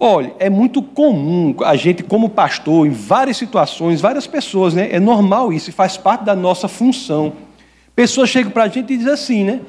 Olha, 0.00 0.32
é 0.38 0.48
muito 0.48 0.80
comum 0.80 1.56
a 1.64 1.74
gente, 1.74 2.02
como 2.02 2.30
pastor, 2.30 2.86
em 2.86 2.90
várias 2.90 3.36
situações, 3.36 4.00
várias 4.00 4.26
pessoas, 4.26 4.72
né? 4.72 4.88
É 4.92 5.00
normal 5.00 5.52
isso, 5.52 5.72
faz 5.72 5.96
parte 5.96 6.24
da 6.24 6.36
nossa 6.36 6.68
função. 6.68 7.32
Pessoas 7.96 8.30
chegam 8.30 8.52
para 8.52 8.64
a 8.64 8.68
gente 8.68 8.92
e 8.92 8.96
dizem 8.96 9.12
assim, 9.12 9.44
né? 9.44 9.60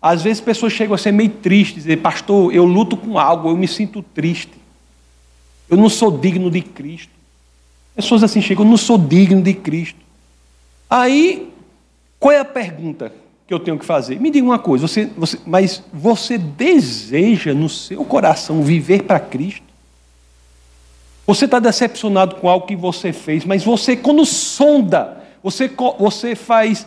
Às 0.00 0.22
vezes 0.22 0.40
pessoas 0.40 0.74
chegam 0.74 0.94
a 0.94 0.98
ser 0.98 1.10
meio 1.10 1.30
tristes, 1.30 1.84
dizer, 1.84 1.96
pastor, 1.96 2.54
eu 2.54 2.64
luto 2.64 2.96
com 2.96 3.18
algo, 3.18 3.48
eu 3.48 3.56
me 3.56 3.66
sinto 3.66 4.02
triste. 4.02 4.52
Eu 5.68 5.76
não 5.76 5.88
sou 5.88 6.10
digno 6.10 6.50
de 6.50 6.60
Cristo. 6.60 7.10
Pessoas 7.96 8.22
assim 8.22 8.40
chegam, 8.40 8.64
eu 8.64 8.70
não 8.70 8.76
sou 8.76 8.96
digno 8.96 9.42
de 9.42 9.54
Cristo. 9.54 9.98
Aí, 10.88 11.50
qual 12.18 12.32
é 12.32 12.38
a 12.38 12.44
pergunta 12.44 13.12
que 13.46 13.54
eu 13.54 13.60
tenho 13.60 13.78
que 13.78 13.84
fazer? 13.84 14.20
Me 14.20 14.30
diga 14.30 14.46
uma 14.46 14.58
coisa, 14.58 14.86
você, 14.86 15.06
você, 15.06 15.38
mas 15.46 15.82
você 15.92 16.36
deseja 16.36 17.54
no 17.54 17.68
seu 17.68 18.04
coração 18.04 18.62
viver 18.62 19.04
para 19.04 19.20
Cristo? 19.20 19.68
Você 21.26 21.44
está 21.44 21.58
decepcionado 21.58 22.36
com 22.36 22.48
algo 22.48 22.66
que 22.66 22.74
você 22.74 23.12
fez, 23.12 23.44
mas 23.44 23.62
você, 23.62 23.96
quando 23.96 24.24
sonda, 24.24 25.22
você, 25.42 25.70
você 25.98 26.34
faz 26.34 26.86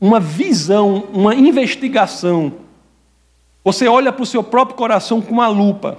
uma 0.00 0.18
visão, 0.18 1.04
uma 1.12 1.34
investigação. 1.34 2.52
Você 3.64 3.86
olha 3.86 4.12
para 4.12 4.22
o 4.22 4.26
seu 4.26 4.42
próprio 4.42 4.76
coração 4.76 5.20
com 5.20 5.32
uma 5.32 5.48
lupa. 5.48 5.98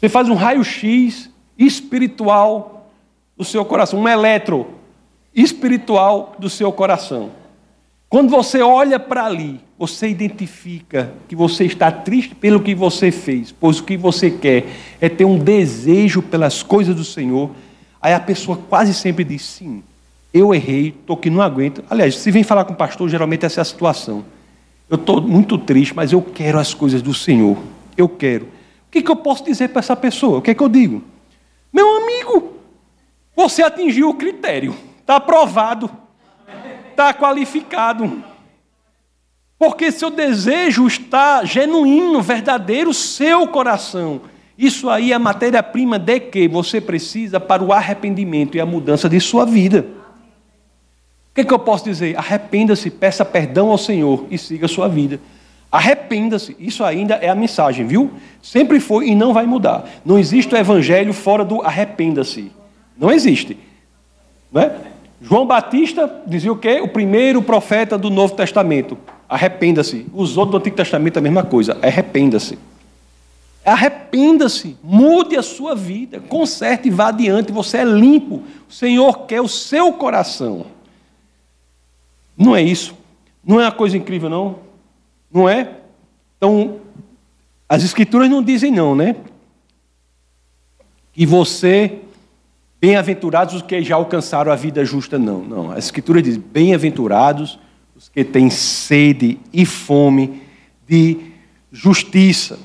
Você 0.00 0.08
faz 0.08 0.28
um 0.28 0.34
raio-x 0.34 1.30
espiritual 1.58 2.90
do 3.36 3.44
seu 3.44 3.64
coração, 3.64 4.00
um 4.00 4.08
eletro 4.08 4.66
espiritual 5.34 6.34
do 6.38 6.48
seu 6.48 6.70
coração. 6.72 7.30
Quando 8.08 8.30
você 8.30 8.62
olha 8.62 8.98
para 9.00 9.24
ali, 9.24 9.60
você 9.78 10.08
identifica 10.08 11.12
que 11.28 11.34
você 11.34 11.64
está 11.64 11.90
triste 11.90 12.34
pelo 12.34 12.60
que 12.60 12.74
você 12.74 13.10
fez, 13.10 13.50
pois 13.50 13.80
o 13.80 13.84
que 13.84 13.96
você 13.96 14.30
quer 14.30 14.66
é 15.00 15.08
ter 15.08 15.24
um 15.24 15.38
desejo 15.38 16.22
pelas 16.22 16.62
coisas 16.62 16.94
do 16.94 17.04
Senhor. 17.04 17.50
Aí 18.00 18.14
a 18.14 18.20
pessoa 18.20 18.58
quase 18.68 18.94
sempre 18.94 19.24
diz 19.24 19.42
sim 19.42 19.82
eu 20.34 20.52
errei, 20.52 20.88
estou 20.88 21.14
aqui, 21.14 21.30
não 21.30 21.40
aguento. 21.40 21.84
Aliás, 21.88 22.16
se 22.16 22.28
vem 22.28 22.42
falar 22.42 22.64
com 22.64 22.72
o 22.72 22.76
pastor, 22.76 23.08
geralmente 23.08 23.46
essa 23.46 23.60
é 23.60 23.62
a 23.62 23.64
situação. 23.64 24.24
Eu 24.90 24.96
estou 24.96 25.22
muito 25.22 25.56
triste, 25.56 25.94
mas 25.94 26.12
eu 26.12 26.20
quero 26.20 26.58
as 26.58 26.74
coisas 26.74 27.00
do 27.00 27.14
Senhor. 27.14 27.56
Eu 27.96 28.08
quero. 28.08 28.46
O 28.46 28.90
que, 28.90 29.00
que 29.00 29.10
eu 29.10 29.14
posso 29.14 29.44
dizer 29.44 29.68
para 29.68 29.78
essa 29.78 29.94
pessoa? 29.94 30.38
O 30.38 30.42
que, 30.42 30.50
é 30.50 30.54
que 30.54 30.62
eu 30.62 30.68
digo? 30.68 31.04
Meu 31.72 31.98
amigo, 31.98 32.54
você 33.36 33.62
atingiu 33.62 34.08
o 34.08 34.14
critério. 34.14 34.74
Está 35.04 35.16
aprovado. 35.16 35.90
Está 36.90 37.12
qualificado. 37.12 38.24
Porque 39.58 39.92
seu 39.92 40.08
desejo 40.08 40.86
está 40.86 41.44
genuíno, 41.44 42.22
verdadeiro, 42.22 42.94
seu 42.94 43.46
coração. 43.46 44.22
Isso 44.56 44.88
aí 44.88 45.12
é 45.12 45.14
a 45.14 45.18
matéria-prima 45.18 45.98
de 45.98 46.18
que 46.20 46.48
você 46.48 46.80
precisa 46.80 47.38
para 47.38 47.62
o 47.62 47.70
arrependimento 47.70 48.56
e 48.56 48.60
a 48.60 48.66
mudança 48.66 49.06
de 49.06 49.20
sua 49.20 49.44
vida. 49.44 49.84
O 51.30 51.34
que, 51.34 51.42
é 51.42 51.44
que 51.44 51.52
eu 51.52 51.58
posso 51.58 51.84
dizer? 51.84 52.16
Arrependa-se, 52.16 52.88
peça 52.88 53.26
perdão 53.26 53.70
ao 53.70 53.76
Senhor 53.76 54.26
e 54.30 54.38
siga 54.38 54.64
a 54.64 54.68
sua 54.68 54.88
vida. 54.88 55.20
Arrependa-se, 55.70 56.56
isso 56.58 56.82
ainda 56.82 57.16
é 57.16 57.28
a 57.28 57.34
mensagem, 57.34 57.86
viu? 57.86 58.10
Sempre 58.40 58.80
foi 58.80 59.08
e 59.08 59.14
não 59.14 59.34
vai 59.34 59.44
mudar. 59.44 59.84
Não 60.02 60.18
existe 60.18 60.54
o 60.54 60.56
evangelho 60.56 61.12
fora 61.12 61.44
do 61.44 61.60
arrependa-se. 61.60 62.50
Não 62.96 63.10
existe. 63.10 63.58
Não 64.50 64.62
é? 64.62 64.93
João 65.24 65.46
Batista 65.46 66.22
dizia 66.26 66.52
o 66.52 66.56
quê? 66.56 66.82
O 66.82 66.88
primeiro 66.88 67.40
profeta 67.40 67.96
do 67.96 68.10
Novo 68.10 68.34
Testamento. 68.34 68.98
Arrependa-se. 69.26 70.06
Os 70.12 70.36
outros 70.36 70.52
do 70.52 70.58
Antigo 70.58 70.76
Testamento 70.76 71.16
a 71.16 71.22
mesma 71.22 71.42
coisa. 71.42 71.78
Arrependa-se. 71.80 72.58
Arrependa-se, 73.64 74.76
mude 74.84 75.38
a 75.38 75.42
sua 75.42 75.74
vida, 75.74 76.20
conserte 76.20 76.88
e 76.88 76.90
vá 76.90 77.08
adiante. 77.08 77.50
Você 77.50 77.78
é 77.78 77.84
limpo. 77.84 78.42
O 78.68 78.72
Senhor 78.72 79.20
quer 79.20 79.40
o 79.40 79.48
seu 79.48 79.94
coração. 79.94 80.66
Não 82.36 82.54
é 82.54 82.60
isso. 82.60 82.94
Não 83.42 83.58
é 83.58 83.64
uma 83.64 83.72
coisa 83.72 83.96
incrível, 83.96 84.28
não? 84.28 84.58
Não 85.32 85.48
é? 85.48 85.78
Então, 86.36 86.80
as 87.66 87.82
escrituras 87.82 88.28
não 88.28 88.42
dizem 88.42 88.70
não, 88.70 88.94
né? 88.94 89.16
Que 91.14 91.24
você, 91.24 92.00
bem-aventurados 92.84 93.54
os 93.54 93.62
que 93.62 93.82
já 93.82 93.94
alcançaram 93.94 94.52
a 94.52 94.54
vida 94.54 94.84
justa, 94.84 95.18
não. 95.18 95.42
Não, 95.42 95.70
a 95.70 95.78
escritura 95.78 96.20
diz, 96.20 96.36
bem-aventurados 96.36 97.58
os 97.96 98.10
que 98.10 98.22
têm 98.22 98.50
sede 98.50 99.40
e 99.50 99.64
fome 99.64 100.42
de 100.86 101.16
justiça. 101.72 102.58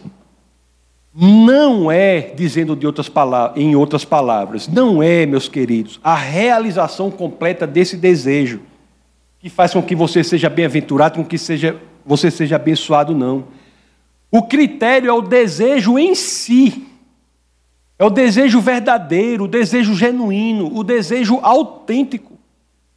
Não 1.15 1.89
é, 1.89 2.34
dizendo 2.36 2.75
de 2.75 2.86
outras 2.86 3.08
palavras, 3.08 3.63
em 3.63 3.77
outras 3.77 4.03
palavras, 4.03 4.67
não 4.67 5.01
é, 5.01 5.25
meus 5.25 5.47
queridos, 5.47 6.01
a 6.03 6.15
realização 6.15 7.10
completa 7.10 7.65
desse 7.65 7.95
desejo 7.95 8.60
que 9.39 9.49
faz 9.49 9.71
com 9.71 9.82
que 9.82 9.95
você 9.95 10.21
seja 10.21 10.49
bem-aventurado, 10.49 11.15
com 11.15 11.23
que 11.23 11.38
seja, 11.38 11.77
você 12.05 12.29
seja 12.29 12.58
abençoado, 12.58 13.15
não. 13.15 13.45
O 14.29 14.43
critério 14.43 15.10
é 15.10 15.13
o 15.13 15.21
desejo 15.21 15.97
em 15.97 16.13
si. 16.13 16.88
É 17.99 18.05
o 18.05 18.09
desejo 18.09 18.62
verdadeiro, 18.62 19.43
o 19.43 19.47
desejo 19.47 19.93
genuíno, 19.93 20.73
o 20.73 20.85
desejo 20.85 21.38
autêntico. 21.43 22.39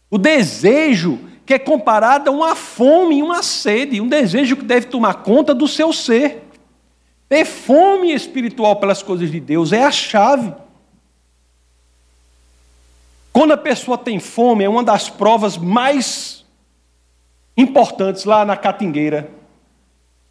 O 0.08 0.16
desejo 0.16 1.18
que 1.44 1.54
é 1.54 1.58
comparada 1.58 2.30
a 2.30 2.32
uma 2.32 2.54
fome 2.54 3.20
uma 3.20 3.42
sede, 3.42 4.00
um 4.00 4.06
desejo 4.06 4.56
que 4.56 4.64
deve 4.64 4.86
tomar 4.86 5.14
conta 5.14 5.52
do 5.52 5.66
seu 5.66 5.92
ser. 5.92 6.44
Ter 7.28 7.44
fome 7.44 8.12
espiritual 8.12 8.76
pelas 8.76 9.02
coisas 9.02 9.28
de 9.28 9.40
Deus 9.40 9.72
é 9.72 9.82
a 9.82 9.90
chave. 9.90 10.54
Quando 13.32 13.52
a 13.52 13.56
pessoa 13.56 13.98
tem 13.98 14.20
fome, 14.20 14.62
é 14.62 14.68
uma 14.68 14.84
das 14.84 15.08
provas 15.08 15.56
mais 15.56 16.44
importantes 17.56 18.24
lá 18.24 18.44
na 18.44 18.56
Catingueira, 18.56 19.28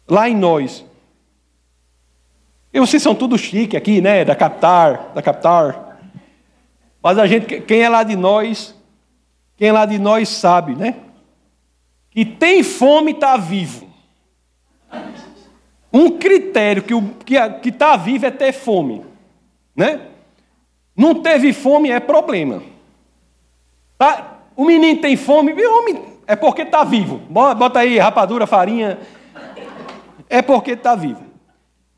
lá 0.08 0.30
em 0.30 0.36
nós. 0.36 0.82
E 2.72 2.80
vocês 2.80 3.02
são 3.02 3.14
tudo 3.14 3.36
chique 3.36 3.76
aqui, 3.76 4.00
né? 4.00 4.24
Da 4.24 4.34
capital, 4.34 5.10
da 5.14 5.20
capital. 5.20 5.98
Mas 7.02 7.18
a 7.18 7.26
gente, 7.26 7.60
quem 7.60 7.82
é 7.82 7.88
lá 7.88 8.02
de 8.02 8.16
nós, 8.16 8.74
quem 9.56 9.68
é 9.68 9.72
lá 9.72 9.84
de 9.84 9.98
nós 9.98 10.28
sabe, 10.28 10.74
né? 10.74 10.96
Que 12.10 12.24
tem 12.24 12.62
fome 12.62 13.12
está 13.12 13.36
vivo. 13.36 13.90
Um 15.92 16.18
critério 16.18 16.82
que 16.82 16.94
está 16.94 17.50
que, 17.50 17.60
que 17.60 17.72
tá 17.72 17.96
vivo 17.96 18.24
é 18.24 18.30
ter 18.30 18.52
fome, 18.52 19.04
né? 19.76 20.00
Não 20.96 21.14
teve 21.16 21.52
fome 21.52 21.90
é 21.90 22.00
problema. 22.00 22.62
Tá? 23.98 24.38
O 24.56 24.64
menino 24.64 25.00
tem 25.00 25.16
fome, 25.16 25.52
homem, 25.52 26.02
é 26.26 26.36
porque 26.36 26.62
está 26.62 26.84
vivo. 26.84 27.18
Bota 27.28 27.80
aí 27.80 27.98
rapadura, 27.98 28.46
farinha. 28.46 28.98
É 30.28 30.40
porque 30.40 30.72
está 30.72 30.94
vivo. 30.94 31.31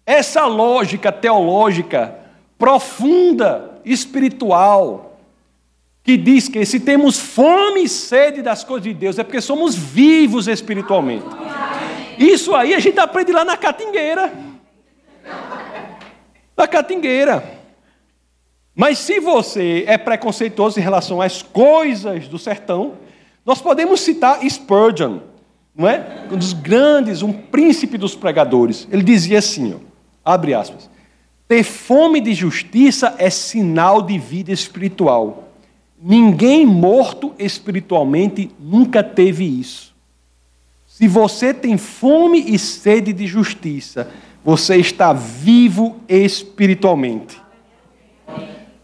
Essa 0.07 0.47
lógica 0.47 1.11
teológica 1.11 2.19
profunda, 2.59 3.81
espiritual, 3.85 5.19
que 6.03 6.17
diz 6.17 6.49
que 6.49 6.65
se 6.67 6.79
temos 6.79 7.19
fome 7.19 7.85
e 7.85 7.89
sede 7.89 8.43
das 8.43 8.63
coisas 8.63 8.85
de 8.85 8.93
Deus, 8.93 9.19
é 9.19 9.25
porque 9.25 9.41
somos 9.41 9.75
vivos 9.75 10.47
espiritualmente. 10.47 11.27
Isso 12.19 12.55
aí 12.55 12.75
a 12.75 12.79
gente 12.79 12.99
aprende 13.01 13.33
lá 13.33 13.45
na 13.45 13.57
catingueira. 13.57 14.33
Na 16.57 16.69
catingueira. 16.69 17.43
Mas 18.75 18.99
se 18.99 19.21
você 19.21 19.85
é 19.87 19.97
preconceituoso 19.97 20.79
em 20.79 20.83
relação 20.83 21.23
às 21.23 21.41
coisas 21.43 22.29
do 22.29 22.39
sertão, 22.39 22.95
nós 23.45 23.63
podemos 23.63 24.01
citar 24.01 24.41
Spurgeon, 24.49 25.21
não 25.75 25.89
é? 25.89 26.27
Um 26.31 26.37
dos 26.37 26.53
grandes, 26.53 27.23
um 27.23 27.33
príncipe 27.33 27.97
dos 27.97 28.15
pregadores. 28.15 28.87
Ele 28.91 29.03
dizia 29.03 29.39
assim, 29.39 29.75
ó, 29.75 29.94
abre 30.25 30.55
aspas: 30.55 30.89
Ter 31.47 31.63
fome 31.63 32.21
de 32.21 32.33
justiça 32.35 33.15
é 33.19 33.29
sinal 33.29 34.03
de 34.03 34.19
vida 34.19 34.53
espiritual. 34.53 35.49
Ninguém 36.01 36.67
morto 36.67 37.33
espiritualmente 37.39 38.51
nunca 38.59 39.03
teve 39.03 39.45
isso. 39.45 39.95
Se 40.87 41.09
você 41.09 41.53
tem 41.53 41.77
fome 41.77 42.39
e 42.47 42.59
sede 42.59 43.13
de 43.13 43.27
justiça, 43.27 44.11
você 44.45 44.77
está 44.77 45.13
vivo 45.13 45.97
espiritualmente. 46.09 47.41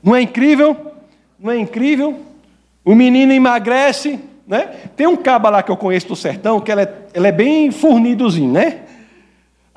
Não 0.02 0.16
é 0.16 0.22
incrível? 0.22 0.76
Não 1.38 1.52
é 1.52 1.58
incrível? 1.58 2.18
O 2.84 2.94
menino 2.94 3.32
emagrece, 3.32 4.18
né? 4.46 4.62
Tem 4.96 5.06
um 5.06 5.16
caba 5.16 5.50
lá 5.50 5.62
que 5.62 5.70
eu 5.70 5.76
conheço 5.76 6.08
do 6.08 6.16
sertão, 6.16 6.60
que 6.60 6.72
ele 6.72 6.82
é, 6.82 6.98
ele 7.14 7.28
é 7.28 7.32
bem 7.32 7.70
fornidozinho, 7.70 8.50
né? 8.50 8.80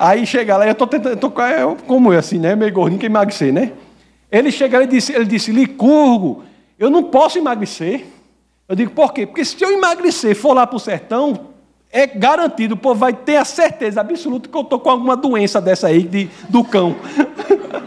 Aí 0.04 0.26
chega 0.26 0.58
lá, 0.58 0.66
eu 0.66 0.74
estou 0.74 0.86
tentando, 0.86 1.16
tô, 1.16 1.42
é, 1.42 1.64
como 1.88 2.12
eu 2.12 2.20
assim, 2.20 2.38
né? 2.38 2.58
Meio 2.58 2.74
gordinho 2.74 3.00
que 3.00 3.06
emagrecer, 3.06 3.54
né? 3.54 3.72
Ele 4.30 4.52
chega 4.52 4.78
lá 4.78 4.84
e 4.84 4.88
disse, 4.88 5.14
ele 5.14 5.24
disse, 5.24 5.50
Licurgo, 5.50 6.44
eu 6.78 6.90
não 6.90 7.04
posso 7.04 7.38
emagrecer. 7.38 8.04
Eu 8.68 8.76
digo, 8.76 8.92
por 8.92 9.14
quê? 9.14 9.26
Porque 9.26 9.46
se 9.46 9.56
eu 9.64 9.72
emagrecer 9.72 10.36
for 10.36 10.54
lá 10.54 10.68
para 10.68 10.76
o 10.76 10.80
sertão, 10.80 11.48
é 11.90 12.06
garantido, 12.06 12.74
o 12.74 12.78
povo 12.78 13.00
vai 13.00 13.14
ter 13.14 13.38
a 13.38 13.46
certeza 13.46 14.02
absoluta 14.02 14.50
que 14.50 14.58
eu 14.58 14.64
estou 14.64 14.78
com 14.78 14.90
alguma 14.90 15.16
doença 15.16 15.62
dessa 15.62 15.88
aí 15.88 16.04
de, 16.04 16.30
do 16.50 16.66
cão. 16.66 16.98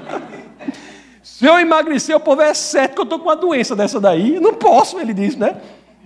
Se 1.23 1.45
eu 1.45 1.59
emagrecer, 1.59 2.17
o 2.17 2.21
povo 2.21 2.41
é 2.41 2.55
certo 2.55 2.95
que 2.95 3.01
eu 3.03 3.05
estou 3.05 3.19
com 3.19 3.27
uma 3.27 3.37
doença 3.37 3.77
dessa 3.77 4.01
daí. 4.01 4.41
Não 4.41 4.55
posso, 4.55 4.99
ele 4.99 5.13
disse, 5.13 5.39
né? 5.39 5.55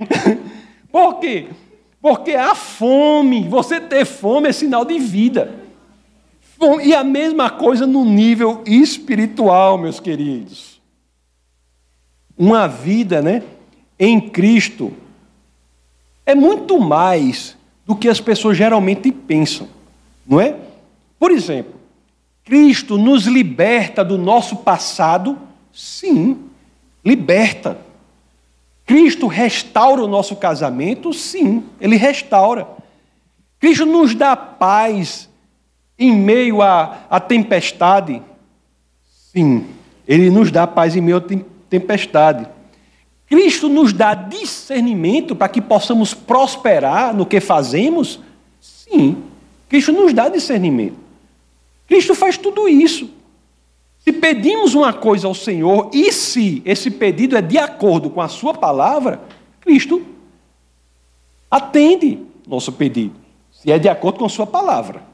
Por 0.90 1.20
quê? 1.20 1.46
Porque 2.02 2.32
a 2.32 2.56
fome, 2.56 3.46
você 3.46 3.80
ter 3.80 4.04
fome 4.04 4.48
é 4.48 4.52
sinal 4.52 4.84
de 4.84 4.98
vida. 4.98 5.69
E 6.82 6.94
a 6.94 7.02
mesma 7.02 7.48
coisa 7.48 7.86
no 7.86 8.04
nível 8.04 8.62
espiritual, 8.66 9.78
meus 9.78 9.98
queridos. 9.98 10.78
Uma 12.36 12.66
vida, 12.66 13.22
né, 13.22 13.42
em 13.98 14.20
Cristo 14.20 14.92
é 16.26 16.34
muito 16.34 16.78
mais 16.78 17.56
do 17.86 17.96
que 17.96 18.08
as 18.08 18.20
pessoas 18.20 18.56
geralmente 18.56 19.10
pensam, 19.10 19.68
não 20.26 20.40
é? 20.40 20.56
Por 21.18 21.30
exemplo, 21.30 21.74
Cristo 22.44 22.98
nos 22.98 23.26
liberta 23.26 24.04
do 24.04 24.18
nosso 24.18 24.56
passado? 24.56 25.38
Sim, 25.72 26.44
liberta. 27.04 27.78
Cristo 28.84 29.26
restaura 29.26 30.02
o 30.02 30.08
nosso 30.08 30.36
casamento? 30.36 31.12
Sim, 31.12 31.64
ele 31.80 31.96
restaura. 31.96 32.68
Cristo 33.58 33.86
nos 33.86 34.14
dá 34.14 34.36
paz 34.36 35.29
em 36.00 36.16
meio 36.16 36.62
à, 36.62 37.20
tempestade? 37.20 38.22
Sim, 39.30 39.66
ele 40.08 40.30
nos 40.30 40.50
dá 40.50 40.66
paz 40.66 40.96
em 40.96 41.02
meio 41.02 41.18
à 41.18 41.22
tempestade. 41.68 42.48
Cristo 43.26 43.68
nos 43.68 43.92
dá 43.92 44.14
discernimento 44.14 45.36
para 45.36 45.48
que 45.48 45.60
possamos 45.60 46.14
prosperar 46.14 47.14
no 47.14 47.26
que 47.26 47.38
fazemos? 47.38 48.18
Sim, 48.60 49.18
Cristo 49.68 49.92
nos 49.92 50.14
dá 50.14 50.30
discernimento. 50.30 50.96
Cristo 51.86 52.14
faz 52.14 52.38
tudo 52.38 52.66
isso. 52.66 53.10
Se 53.98 54.12
pedimos 54.12 54.74
uma 54.74 54.94
coisa 54.94 55.28
ao 55.28 55.34
Senhor 55.34 55.90
e 55.92 56.10
se 56.10 56.62
esse 56.64 56.90
pedido 56.90 57.36
é 57.36 57.42
de 57.42 57.58
acordo 57.58 58.08
com 58.08 58.22
a 58.22 58.28
Sua 58.28 58.54
palavra, 58.54 59.20
Cristo 59.60 60.02
atende 61.50 62.18
nosso 62.46 62.72
pedido. 62.72 63.14
Se 63.52 63.70
é 63.70 63.78
de 63.78 63.88
acordo 63.88 64.20
com 64.20 64.24
a 64.24 64.30
Sua 64.30 64.46
palavra. 64.46 65.10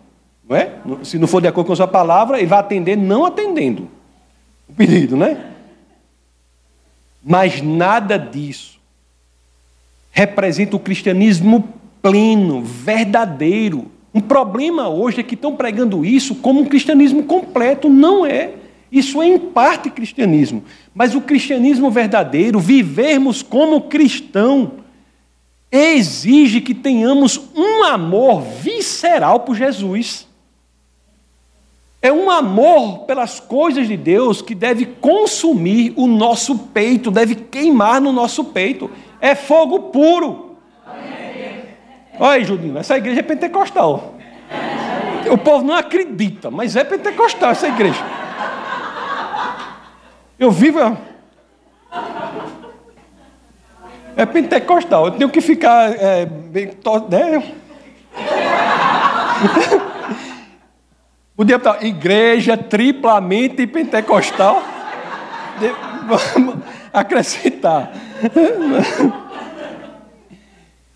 Não 0.48 0.56
é? 0.56 0.72
Se 1.02 1.18
não 1.18 1.26
for 1.26 1.40
de 1.40 1.48
acordo 1.48 1.66
com 1.66 1.72
a 1.72 1.76
Sua 1.76 1.88
palavra, 1.88 2.38
Ele 2.38 2.46
vai 2.46 2.58
atender 2.58 2.96
não 2.96 3.24
atendendo 3.24 3.88
o 4.68 4.72
pedido, 4.72 5.16
né? 5.16 5.52
Mas 7.22 7.60
nada 7.60 8.18
disso 8.18 8.76
representa 10.12 10.76
o 10.76 10.80
cristianismo 10.80 11.68
pleno, 12.00 12.62
verdadeiro, 12.62 13.90
um 14.16 14.20
problema 14.20 14.88
hoje 14.88 15.20
é 15.20 15.22
que 15.22 15.34
estão 15.34 15.54
pregando 15.54 16.02
isso 16.02 16.36
como 16.36 16.62
um 16.62 16.64
cristianismo 16.64 17.24
completo. 17.24 17.90
Não 17.90 18.24
é. 18.24 18.54
Isso 18.90 19.20
é 19.20 19.26
em 19.26 19.38
parte 19.38 19.90
cristianismo. 19.90 20.64
Mas 20.94 21.14
o 21.14 21.20
cristianismo 21.20 21.90
verdadeiro, 21.90 22.58
vivermos 22.58 23.42
como 23.42 23.82
cristão, 23.82 24.72
exige 25.70 26.62
que 26.62 26.72
tenhamos 26.72 27.38
um 27.54 27.84
amor 27.84 28.40
visceral 28.40 29.40
por 29.40 29.54
Jesus. 29.54 30.26
É 32.06 32.12
um 32.12 32.30
amor 32.30 33.00
pelas 33.00 33.40
coisas 33.40 33.88
de 33.88 33.96
Deus 33.96 34.40
que 34.40 34.54
deve 34.54 34.86
consumir 34.86 35.92
o 35.96 36.06
nosso 36.06 36.56
peito, 36.56 37.10
deve 37.10 37.34
queimar 37.34 38.00
no 38.00 38.12
nosso 38.12 38.44
peito. 38.44 38.88
É 39.20 39.34
fogo 39.34 39.90
puro. 39.90 40.56
Olha 42.20 42.30
aí, 42.34 42.44
Judinho, 42.44 42.78
essa 42.78 42.96
igreja 42.96 43.18
é 43.18 43.22
pentecostal. 43.24 44.14
O 45.28 45.36
povo 45.36 45.64
não 45.64 45.74
acredita, 45.74 46.48
mas 46.48 46.76
é 46.76 46.84
pentecostal 46.84 47.50
essa 47.50 47.66
igreja. 47.66 48.04
Eu 50.38 50.52
vivo. 50.52 50.96
É 54.16 54.24
pentecostal, 54.24 55.06
eu 55.06 55.10
tenho 55.10 55.28
que 55.28 55.40
ficar. 55.40 55.90
É, 55.90 56.24
bem, 56.24 56.70
né? 57.10 57.42
Podia 61.36 61.56
estar 61.56 61.84
igreja 61.84 62.56
triplamente 62.56 63.66
pentecostal. 63.66 64.62
Vamos 66.06 66.64
acrescentar. 66.90 67.92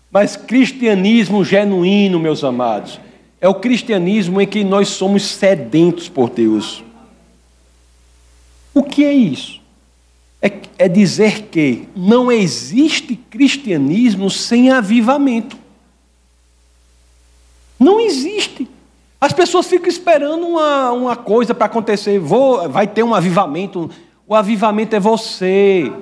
Mas 0.09 0.35
cristianismo 0.35 1.45
genuíno, 1.45 2.19
meus 2.19 2.43
amados, 2.43 2.99
é 3.39 3.47
o 3.47 3.53
cristianismo 3.53 4.41
em 4.41 4.47
que 4.47 4.63
nós 4.63 4.89
somos 4.89 5.23
sedentos 5.23 6.09
por 6.09 6.31
Deus. 6.31 6.83
O 8.73 8.81
que 8.81 9.05
é 9.05 9.13
isso? 9.13 9.61
É, 10.41 10.51
é 10.79 10.87
dizer 10.87 11.43
que 11.51 11.87
não 11.95 12.31
existe 12.31 13.15
cristianismo 13.15 14.29
sem 14.29 14.71
avivamento. 14.71 15.55
Não 17.79 17.99
existe. 17.99 18.67
As 19.23 19.31
pessoas 19.31 19.67
ficam 19.67 19.87
esperando 19.87 20.47
uma, 20.47 20.91
uma 20.91 21.15
coisa 21.15 21.53
para 21.53 21.67
acontecer. 21.67 22.17
Vou, 22.17 22.67
vai 22.67 22.87
ter 22.87 23.03
um 23.03 23.13
avivamento. 23.13 23.87
O 24.27 24.33
avivamento 24.33 24.95
é 24.95 24.99
você. 24.99 25.93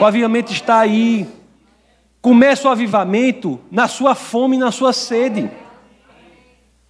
O 0.00 0.04
avivamento 0.06 0.50
está 0.50 0.78
aí. 0.78 1.28
Começa 2.22 2.66
o 2.66 2.70
avivamento 2.70 3.60
na 3.70 3.86
sua 3.86 4.14
fome 4.14 4.56
e 4.56 4.58
na 4.58 4.72
sua 4.72 4.94
sede. 4.94 5.50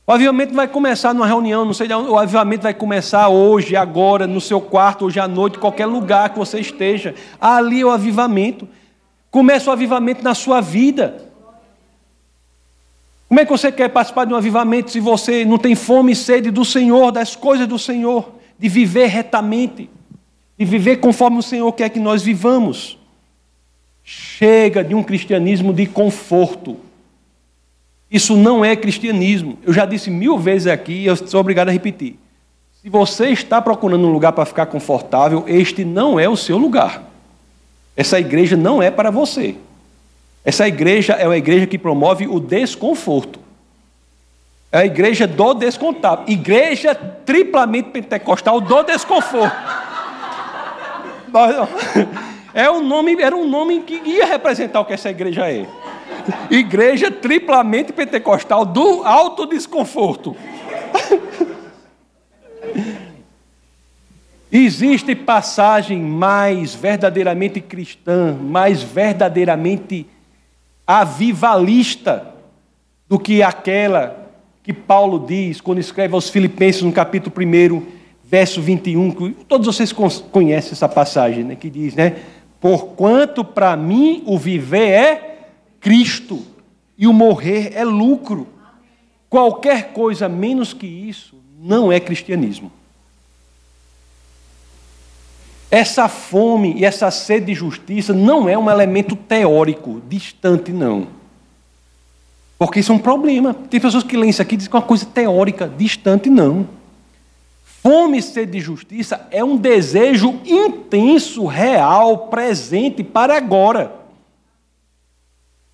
O 0.07 0.13
avivamento 0.13 0.55
vai 0.55 0.69
começar 0.69 1.13
numa 1.13 1.27
reunião, 1.27 1.65
não 1.65 1.75
sei 1.75 1.89
de 1.89 1.95
onde, 1.95 2.11
o 2.11 2.17
avivamento 2.17 2.63
vai 2.63 2.73
começar 2.73 3.29
hoje, 3.29 3.75
agora, 3.75 4.25
no 4.25 4.41
seu 4.41 4.61
quarto, 4.61 5.05
hoje 5.05 5.19
à 5.19 5.27
noite, 5.27 5.59
qualquer 5.59 5.87
lugar 5.87 6.31
que 6.31 6.39
você 6.39 6.61
esteja. 6.61 7.13
Ali 7.41 7.81
é 7.81 7.85
o 7.85 7.91
avivamento. 7.91 8.69
Começa 9.33 9.69
o 9.69 9.73
avivamento 9.73 10.23
na 10.23 10.33
sua 10.33 10.61
vida. 10.61 11.26
Como 13.29 13.41
é 13.41 13.45
que 13.45 13.51
você 13.51 13.73
quer 13.73 13.89
participar 13.89 14.25
de 14.25 14.33
um 14.33 14.37
avivamento 14.37 14.91
se 14.91 15.01
você 15.01 15.45
não 15.45 15.59
tem 15.59 15.75
fome 15.75 16.13
e 16.13 16.17
sede 16.17 16.51
do 16.51 16.65
Senhor, 16.65 17.11
das 17.11 17.35
coisas 17.35 17.67
do 17.67 17.79
Senhor, 17.79 18.31
de 18.59 18.69
viver 18.69 19.07
retamente, 19.07 19.91
de 20.57 20.65
viver 20.65 20.99
conforme 20.99 21.39
o 21.39 21.43
Senhor 21.43 21.71
quer 21.73 21.89
que 21.89 21.99
nós 21.99 22.23
vivamos? 22.23 22.99
Chega 24.05 24.85
de 24.85 24.95
um 24.95 25.03
cristianismo 25.03 25.75
de 25.75 25.87
conforto. 25.87 26.77
Isso 28.09 28.37
não 28.37 28.65
é 28.65 28.77
cristianismo. 28.77 29.59
Eu 29.65 29.73
já 29.73 29.85
disse 29.85 30.09
mil 30.09 30.39
vezes 30.39 30.69
aqui 30.69 30.93
e 30.93 31.07
eu 31.07 31.17
sou 31.17 31.41
obrigado 31.41 31.69
a 31.69 31.73
repetir. 31.73 32.17
Se 32.81 32.89
você 32.89 33.31
está 33.31 33.61
procurando 33.61 34.07
um 34.07 34.13
lugar 34.13 34.31
para 34.31 34.47
ficar 34.47 34.67
confortável, 34.67 35.43
este 35.49 35.85
não 35.85 36.21
é 36.21 36.29
o 36.29 36.37
seu 36.37 36.57
lugar. 36.57 37.03
Essa 37.97 38.21
igreja 38.21 38.57
não 38.57 38.81
é 38.81 38.93
para 38.93 39.11
você. 39.11 39.57
Essa 40.47 40.69
igreja 40.69 41.15
é 41.15 41.27
uma 41.27 41.37
igreja 41.37 41.67
que 41.67 41.77
promove 41.77 42.29
o 42.29 42.39
desconforto. 42.39 43.41
É 44.71 44.79
a 44.79 44.87
igreja 44.87 45.27
do 45.27 45.55
descontável. 45.55 46.25
Igreja 46.29 46.95
triplamente 46.95 47.91
pentecostal 47.91 48.61
do 48.61 48.85
desconforto. 48.85 49.57
É 52.55 52.71
um 52.71 52.81
nome, 52.81 53.21
era 53.21 53.35
um 53.35 53.49
nome 53.49 53.81
que 53.81 54.01
ia 54.05 54.25
representar 54.25 54.79
o 54.81 54.85
que 54.85 54.93
essa 54.93 55.11
igreja 55.11 55.51
é. 55.51 55.67
Igreja 56.49 57.11
triplamente 57.11 57.93
pentecostal 57.93 58.65
do 58.65 59.03
alto 59.03 59.47
desconforto. 59.47 60.37
Existe 64.51 65.13
passagem 65.17 66.01
mais 66.01 66.73
verdadeiramente 66.73 67.61
cristã, 67.61 68.33
mais 68.41 68.81
verdadeiramente 68.81 70.07
avivalista 70.87 72.35
do 73.09 73.19
que 73.19 73.43
aquela 73.43 74.25
que 74.63 74.73
Paulo 74.73 75.25
diz 75.27 75.61
quando 75.61 75.79
escreve 75.79 76.15
aos 76.15 76.29
Filipenses 76.29 76.83
no 76.83 76.93
capítulo 76.93 77.35
1, 77.37 77.83
verso 78.25 78.61
21. 78.61 79.33
Todos 79.49 79.67
vocês 79.67 79.93
conhecem 79.93 80.73
essa 80.73 80.89
passagem, 80.89 81.45
né, 81.45 81.55
que 81.55 81.71
diz, 81.71 81.95
né? 81.95 82.17
Porquanto 82.61 83.45
para 83.45 83.77
mim 83.77 84.23
o 84.27 84.39
viver 84.39 84.89
é 84.89 85.39
Cristo 85.81 86.43
e 86.99 87.07
o 87.07 87.13
morrer 87.13 87.73
é 87.75 87.85
lucro. 87.85 88.49
Qualquer 89.29 89.93
coisa 89.93 90.29
menos 90.29 90.73
que 90.73 90.87
isso 90.87 91.37
não 91.61 91.93
é 91.93 92.01
cristianismo. 92.01 92.73
Essa 95.71 96.09
fome 96.09 96.75
e 96.77 96.85
essa 96.85 97.11
sede 97.11 97.47
de 97.47 97.55
justiça 97.55 98.13
não 98.13 98.49
é 98.49 98.57
um 98.57 98.71
elemento 98.71 99.17
teórico, 99.17 100.01
distante, 100.09 100.73
não. 100.73 101.09
Porque 102.59 102.81
isso 102.81 102.93
é 102.93 102.95
um 102.95 102.99
problema. 102.99 103.53
Tem 103.53 103.81
pessoas 103.81 104.05
que 104.05 104.17
leem 104.17 104.31
isso 104.31 104.41
aqui 104.41 104.55
e 104.55 104.57
dizem 104.57 104.71
que 104.71 104.77
é 104.77 104.81
uma 104.81 104.87
coisa 104.87 105.05
teórica, 105.05 105.69
distante, 105.69 106.31
não. 106.31 106.69
Fome 107.83 108.19
e 108.19 108.23
sede 108.23 108.53
de 108.53 108.61
justiça 108.61 109.29
é 109.31 109.45
um 109.45 109.57
desejo 109.57 110.41
intenso, 110.47 111.47
real, 111.47 112.29
presente 112.29 113.05
para 113.05 113.37
agora. 113.37 113.93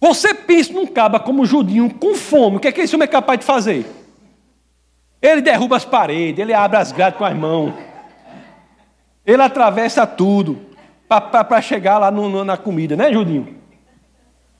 Você 0.00 0.34
pensa 0.34 0.72
num 0.72 0.86
caba 0.86 1.20
como 1.20 1.46
Judinho 1.46 1.88
com 1.94 2.16
fome, 2.16 2.56
o 2.56 2.60
que 2.60 2.66
é 2.66 2.72
que 2.72 2.80
esse 2.80 2.94
homem 2.94 3.04
é 3.04 3.08
capaz 3.08 3.38
de 3.38 3.46
fazer? 3.46 3.86
Ele 5.22 5.40
derruba 5.40 5.76
as 5.76 5.84
paredes, 5.84 6.40
ele 6.40 6.52
abre 6.52 6.76
as 6.76 6.90
grades 6.90 7.16
com 7.16 7.24
as 7.24 7.36
mãos, 7.36 7.72
ele 9.24 9.42
atravessa 9.42 10.06
tudo 10.06 10.60
para 11.08 11.60
chegar 11.60 11.98
lá 11.98 12.10
no, 12.10 12.28
no, 12.28 12.44
na 12.44 12.56
comida, 12.56 12.96
né, 12.96 13.12
Judinho? 13.12 13.56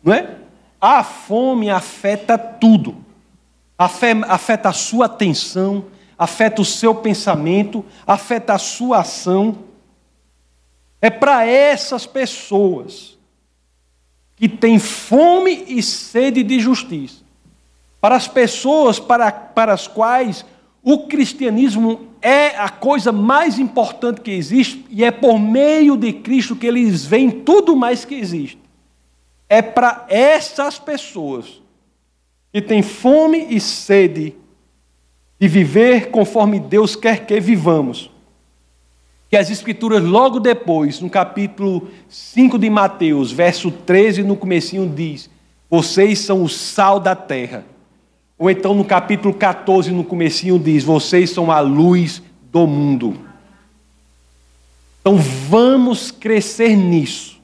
Não 0.03 0.13
é? 0.13 0.37
A 0.81 1.03
fome 1.03 1.71
afeta 1.71 2.37
tudo, 2.37 2.97
afeta 3.79 4.69
a 4.69 4.73
sua 4.73 5.07
atenção, 5.07 5.87
afeta 6.19 6.61
o 6.61 6.65
seu 6.65 6.95
pensamento, 6.95 7.85
afeta 8.07 8.55
a 8.55 8.59
sua 8.59 9.01
ação. 9.01 9.59
É 11.01 11.11
para 11.11 11.47
essas 11.47 12.07
pessoas 12.07 13.19
que 14.37 14.49
tem 14.49 14.79
fome 14.79 15.65
e 15.69 15.83
sede 15.83 16.43
de 16.43 16.59
justiça. 16.59 17.23
Para 18.01 18.17
as 18.17 18.27
pessoas 18.27 18.99
para, 18.99 19.31
para 19.31 19.73
as 19.73 19.87
quais 19.87 20.45
o 20.83 21.07
cristianismo 21.07 22.01
é 22.21 22.49
a 22.57 22.69
coisa 22.69 23.13
mais 23.13 23.59
importante 23.59 24.21
que 24.21 24.31
existe 24.31 24.85
e 24.91 25.05
é 25.05 25.11
por 25.11 25.39
meio 25.39 25.97
de 25.97 26.13
Cristo 26.13 26.57
que 26.57 26.67
eles 26.67 27.05
veem 27.05 27.31
tudo 27.31 27.77
mais 27.77 28.05
que 28.05 28.15
existe. 28.15 28.59
É 29.49 29.63
para 29.63 30.07
essas 30.09 30.79
pessoas 30.79 31.63
que 32.53 32.61
têm 32.61 32.83
fome 32.83 33.47
e 33.51 33.61
sede 33.61 34.35
de 35.39 35.49
viver 35.49 36.11
conforme 36.11 36.59
Deus 36.59 36.97
quer 36.97 37.27
que 37.27 37.39
vivamos 37.41 38.13
que 39.33 39.37
as 39.39 39.49
Escrituras, 39.49 40.05
logo 40.05 40.39
depois, 40.39 41.01
no 41.01 41.09
capítulo 41.09 41.89
5 42.07 42.59
de 42.59 42.69
Mateus, 42.69 43.33
verso 43.33 43.71
13, 43.71 44.23
no 44.23 44.37
comecinho 44.37 44.87
diz: 44.87 45.31
Vocês 45.71 46.19
são 46.19 46.43
o 46.43 46.51
sal 46.51 47.01
da 47.01 47.17
terra. 47.17 47.65
Ou 48.43 48.51
então 48.51 48.75
no 48.75 48.85
capítulo 48.85 49.33
14, 49.33 49.93
no 49.93 50.03
comecinho 50.03 50.59
diz: 50.59 50.83
Vocês 50.83 51.31
são 51.31 51.49
a 51.49 51.61
luz 51.61 52.21
do 52.51 52.67
mundo. 52.67 53.17
Então 55.01 55.17
vamos 55.17 56.11
crescer 56.11 56.75
nisso. 56.75 57.41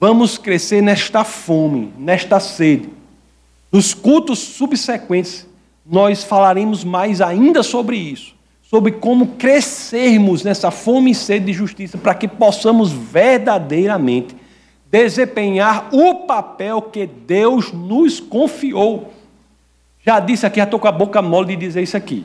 Vamos 0.00 0.38
crescer 0.38 0.80
nesta 0.80 1.24
fome, 1.24 1.92
nesta 1.98 2.40
sede. 2.40 2.88
Nos 3.70 3.92
cultos 3.92 4.38
subsequentes, 4.38 5.46
nós 5.84 6.24
falaremos 6.24 6.84
mais 6.84 7.20
ainda 7.20 7.62
sobre 7.62 7.98
isso 7.98 8.34
sobre 8.62 8.92
como 8.92 9.26
crescermos 9.36 10.42
nessa 10.44 10.70
fome 10.70 11.10
e 11.10 11.14
sede 11.14 11.46
de 11.46 11.52
justiça, 11.52 11.98
para 11.98 12.14
que 12.14 12.28
possamos 12.28 12.92
verdadeiramente 12.92 14.36
desempenhar 14.90 15.88
o 15.92 16.26
papel 16.26 16.80
que 16.80 17.04
Deus 17.04 17.72
nos 17.72 18.20
confiou. 18.20 19.12
Já 20.04 20.18
disse 20.20 20.46
aqui, 20.46 20.58
já 20.58 20.64
estou 20.64 20.80
com 20.80 20.88
a 20.88 20.92
boca 20.92 21.20
mole 21.20 21.48
de 21.48 21.56
dizer 21.56 21.82
isso 21.82 21.96
aqui. 21.96 22.24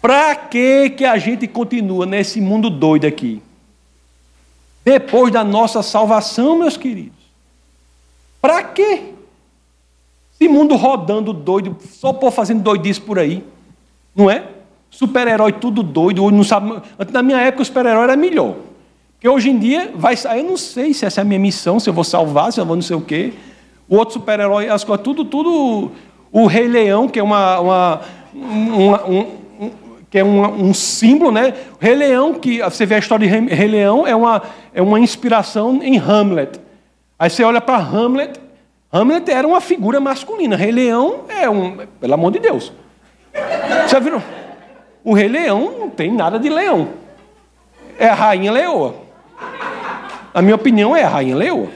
Para 0.00 0.34
que, 0.34 0.90
que 0.90 1.04
a 1.04 1.18
gente 1.18 1.46
continua 1.46 2.06
nesse 2.06 2.40
mundo 2.40 2.70
doido 2.70 3.06
aqui? 3.06 3.42
Depois 4.84 5.32
da 5.32 5.42
nossa 5.42 5.82
salvação, 5.82 6.58
meus 6.58 6.76
queridos. 6.76 7.18
Para 8.40 8.62
quê? 8.62 9.14
Esse 10.38 10.48
mundo 10.48 10.76
rodando 10.76 11.32
doido, 11.32 11.76
só 11.90 12.12
por 12.12 12.30
fazendo 12.30 12.62
doidice 12.62 13.00
por 13.00 13.18
aí. 13.18 13.42
Não 14.14 14.30
é? 14.30 14.44
Super-herói 14.90 15.52
tudo 15.52 15.82
doido, 15.82 16.30
não 16.30 16.44
sabe. 16.44 16.80
Na 17.10 17.22
minha 17.22 17.38
época 17.38 17.62
o 17.62 17.66
super-herói 17.66 18.04
era 18.04 18.16
melhor. 18.16 18.54
Porque 19.14 19.28
hoje 19.28 19.50
em 19.50 19.58
dia 19.58 19.92
vai 19.96 20.14
eu 20.36 20.44
não 20.44 20.56
sei 20.56 20.94
se 20.94 21.04
essa 21.04 21.20
é 21.20 21.22
a 21.22 21.24
minha 21.24 21.40
missão, 21.40 21.80
se 21.80 21.88
eu 21.88 21.94
vou 21.94 22.04
salvar, 22.04 22.52
se 22.52 22.60
eu 22.60 22.66
vou 22.66 22.76
não 22.76 22.82
sei 22.82 22.96
o 22.96 23.00
quê. 23.00 23.32
O 23.88 23.96
outro 23.96 24.14
super-herói, 24.14 24.68
as 24.68 24.84
coisas, 24.84 25.04
tudo, 25.04 25.24
tudo. 25.24 25.92
O 26.32 26.46
Rei 26.46 26.66
Leão, 26.66 27.08
que 27.08 27.18
é 27.18 27.22
uma, 27.22 27.60
uma, 27.60 28.00
uma 28.34 29.04
um, 29.06 29.26
que 30.10 30.18
é 30.18 30.24
um, 30.24 30.74
símbolo, 30.74 31.32
né? 31.32 31.54
O 31.80 31.84
Rei 31.84 31.94
Leão, 31.94 32.34
que 32.34 32.60
você 32.62 32.84
vê 32.84 32.96
a 32.96 32.98
história 32.98 33.28
de 33.28 33.54
Rei 33.54 33.68
Leão, 33.68 34.06
é 34.06 34.14
uma, 34.14 34.42
é 34.74 34.82
uma 34.82 34.98
inspiração 34.98 35.80
em 35.82 35.98
Hamlet. 35.98 36.60
Aí 37.18 37.30
você 37.30 37.44
olha 37.44 37.60
para 37.60 37.78
Hamlet, 37.78 38.38
Hamlet 38.92 39.30
era 39.30 39.46
uma 39.46 39.60
figura 39.60 40.00
masculina, 40.00 40.56
Rei 40.56 40.72
Leão 40.72 41.20
é 41.28 41.48
um, 41.48 41.78
pelo 42.00 42.14
amor 42.14 42.32
de 42.32 42.38
Deus, 42.40 42.72
já 43.88 43.98
viram? 43.98 44.22
O 45.06 45.14
rei 45.14 45.28
leão 45.28 45.72
não 45.78 45.88
tem 45.88 46.10
nada 46.10 46.36
de 46.36 46.48
leão. 46.48 46.88
É 47.96 48.08
a 48.08 48.14
rainha 48.14 48.50
leoa. 48.50 48.96
A 50.34 50.42
minha 50.42 50.56
opinião 50.56 50.96
é 50.96 51.04
a 51.04 51.08
rainha 51.08 51.36
leoa. 51.36 51.68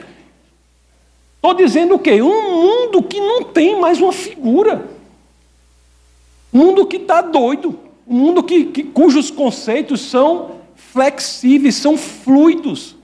Estou 1.41 1.55
dizendo 1.55 1.95
o 1.95 1.99
quê? 1.99 2.21
Um 2.21 2.51
mundo 2.51 3.01
que 3.01 3.19
não 3.19 3.41
tem 3.41 3.79
mais 3.81 3.99
uma 3.99 4.13
figura. 4.13 4.87
Um 6.53 6.59
mundo 6.59 6.85
que 6.85 6.97
está 6.97 7.19
doido. 7.19 7.79
Um 8.07 8.13
mundo 8.13 8.43
que, 8.43 8.65
que, 8.65 8.83
cujos 8.83 9.31
conceitos 9.31 10.01
são 10.01 10.57
flexíveis, 10.75 11.73
são 11.73 11.97
fluidos. 11.97 12.95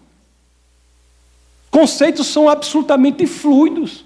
Conceitos 1.72 2.28
são 2.28 2.48
absolutamente 2.48 3.26
fluidos 3.26 4.06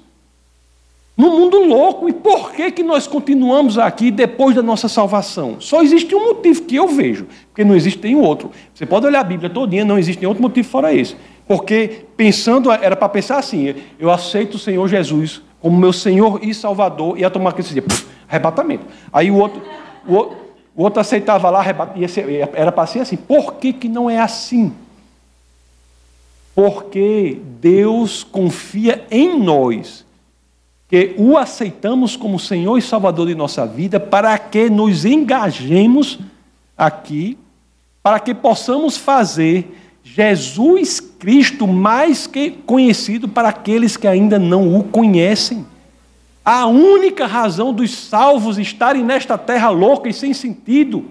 no 1.17 1.29
mundo 1.29 1.57
louco. 1.65 2.07
E 2.07 2.13
por 2.13 2.53
que, 2.53 2.71
que 2.71 2.83
nós 2.83 3.07
continuamos 3.07 3.77
aqui 3.77 4.11
depois 4.11 4.55
da 4.55 4.61
nossa 4.61 4.87
salvação? 4.87 5.59
Só 5.59 5.83
existe 5.83 6.15
um 6.15 6.27
motivo 6.27 6.61
que 6.61 6.77
eu 6.77 6.87
vejo, 6.87 7.27
porque 7.47 7.65
não 7.65 7.75
existe 7.75 8.01
nenhum 8.01 8.21
outro. 8.21 8.49
Você 8.73 8.85
pode 8.85 9.05
olhar 9.05 9.19
a 9.19 9.25
Bíblia 9.25 9.49
todinha, 9.49 9.83
não 9.83 9.99
existe 9.99 10.19
nenhum 10.19 10.29
outro 10.29 10.41
motivo 10.41 10.69
fora 10.69 10.93
esse. 10.93 11.17
Porque 11.51 12.05
pensando, 12.15 12.71
era 12.71 12.95
para 12.95 13.09
pensar 13.09 13.37
assim: 13.37 13.75
eu 13.99 14.09
aceito 14.09 14.53
o 14.55 14.57
Senhor 14.57 14.87
Jesus 14.87 15.41
como 15.59 15.77
meu 15.77 15.91
Senhor 15.91 16.39
e 16.41 16.53
Salvador, 16.53 17.19
ia 17.19 17.29
tomar 17.29 17.49
aquele 17.49 17.67
dia, 17.67 17.83
arrebatamento. 18.25 18.85
Aí 19.11 19.29
o 19.29 19.35
outro, 19.35 19.61
o 20.07 20.13
outro, 20.13 20.37
o 20.73 20.81
outro 20.81 21.01
aceitava 21.01 21.49
lá, 21.49 21.61
era 22.53 22.71
para 22.71 22.87
ser 22.87 22.99
assim. 22.99 23.17
Por 23.17 23.55
que, 23.55 23.73
que 23.73 23.89
não 23.89 24.09
é 24.09 24.17
assim? 24.17 24.73
Porque 26.55 27.41
Deus 27.59 28.23
confia 28.23 29.05
em 29.11 29.37
nós, 29.37 30.05
que 30.87 31.13
o 31.17 31.37
aceitamos 31.37 32.15
como 32.15 32.39
Senhor 32.39 32.77
e 32.77 32.81
Salvador 32.81 33.27
de 33.27 33.35
nossa 33.35 33.65
vida, 33.65 33.99
para 33.99 34.37
que 34.37 34.69
nos 34.69 35.03
engajemos 35.03 36.17
aqui, 36.77 37.37
para 38.01 38.21
que 38.21 38.33
possamos 38.33 38.95
fazer 38.95 39.80
Jesus 40.03 40.99
Cristo 40.99 41.67
mais 41.67 42.27
que 42.27 42.51
conhecido 42.51 43.27
para 43.27 43.49
aqueles 43.49 43.95
que 43.95 44.07
ainda 44.07 44.37
não 44.39 44.77
o 44.77 44.83
conhecem. 44.83 45.65
A 46.43 46.65
única 46.65 47.27
razão 47.27 47.71
dos 47.71 47.91
salvos 47.91 48.57
estarem 48.57 49.03
nesta 49.03 49.37
terra 49.37 49.69
louca 49.69 50.09
e 50.09 50.13
sem 50.13 50.33
sentido 50.33 51.05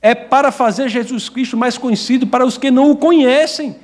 é 0.00 0.14
para 0.14 0.50
fazer 0.50 0.88
Jesus 0.88 1.28
Cristo 1.28 1.56
mais 1.56 1.78
conhecido 1.78 2.26
para 2.26 2.44
os 2.44 2.58
que 2.58 2.70
não 2.70 2.90
o 2.90 2.96
conhecem. 2.96 3.76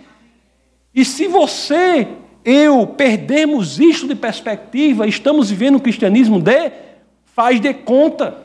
E 0.95 1.05
se 1.05 1.29
você, 1.29 2.09
eu, 2.45 2.87
perdemos 2.87 3.79
isto 3.79 4.09
de 4.09 4.15
perspectiva, 4.15 5.07
estamos 5.07 5.51
vivendo 5.51 5.77
o 5.77 5.81
cristianismo 5.81 6.41
de 6.41 6.73
faz 7.35 7.61
de 7.61 7.73
conta. 7.73 8.39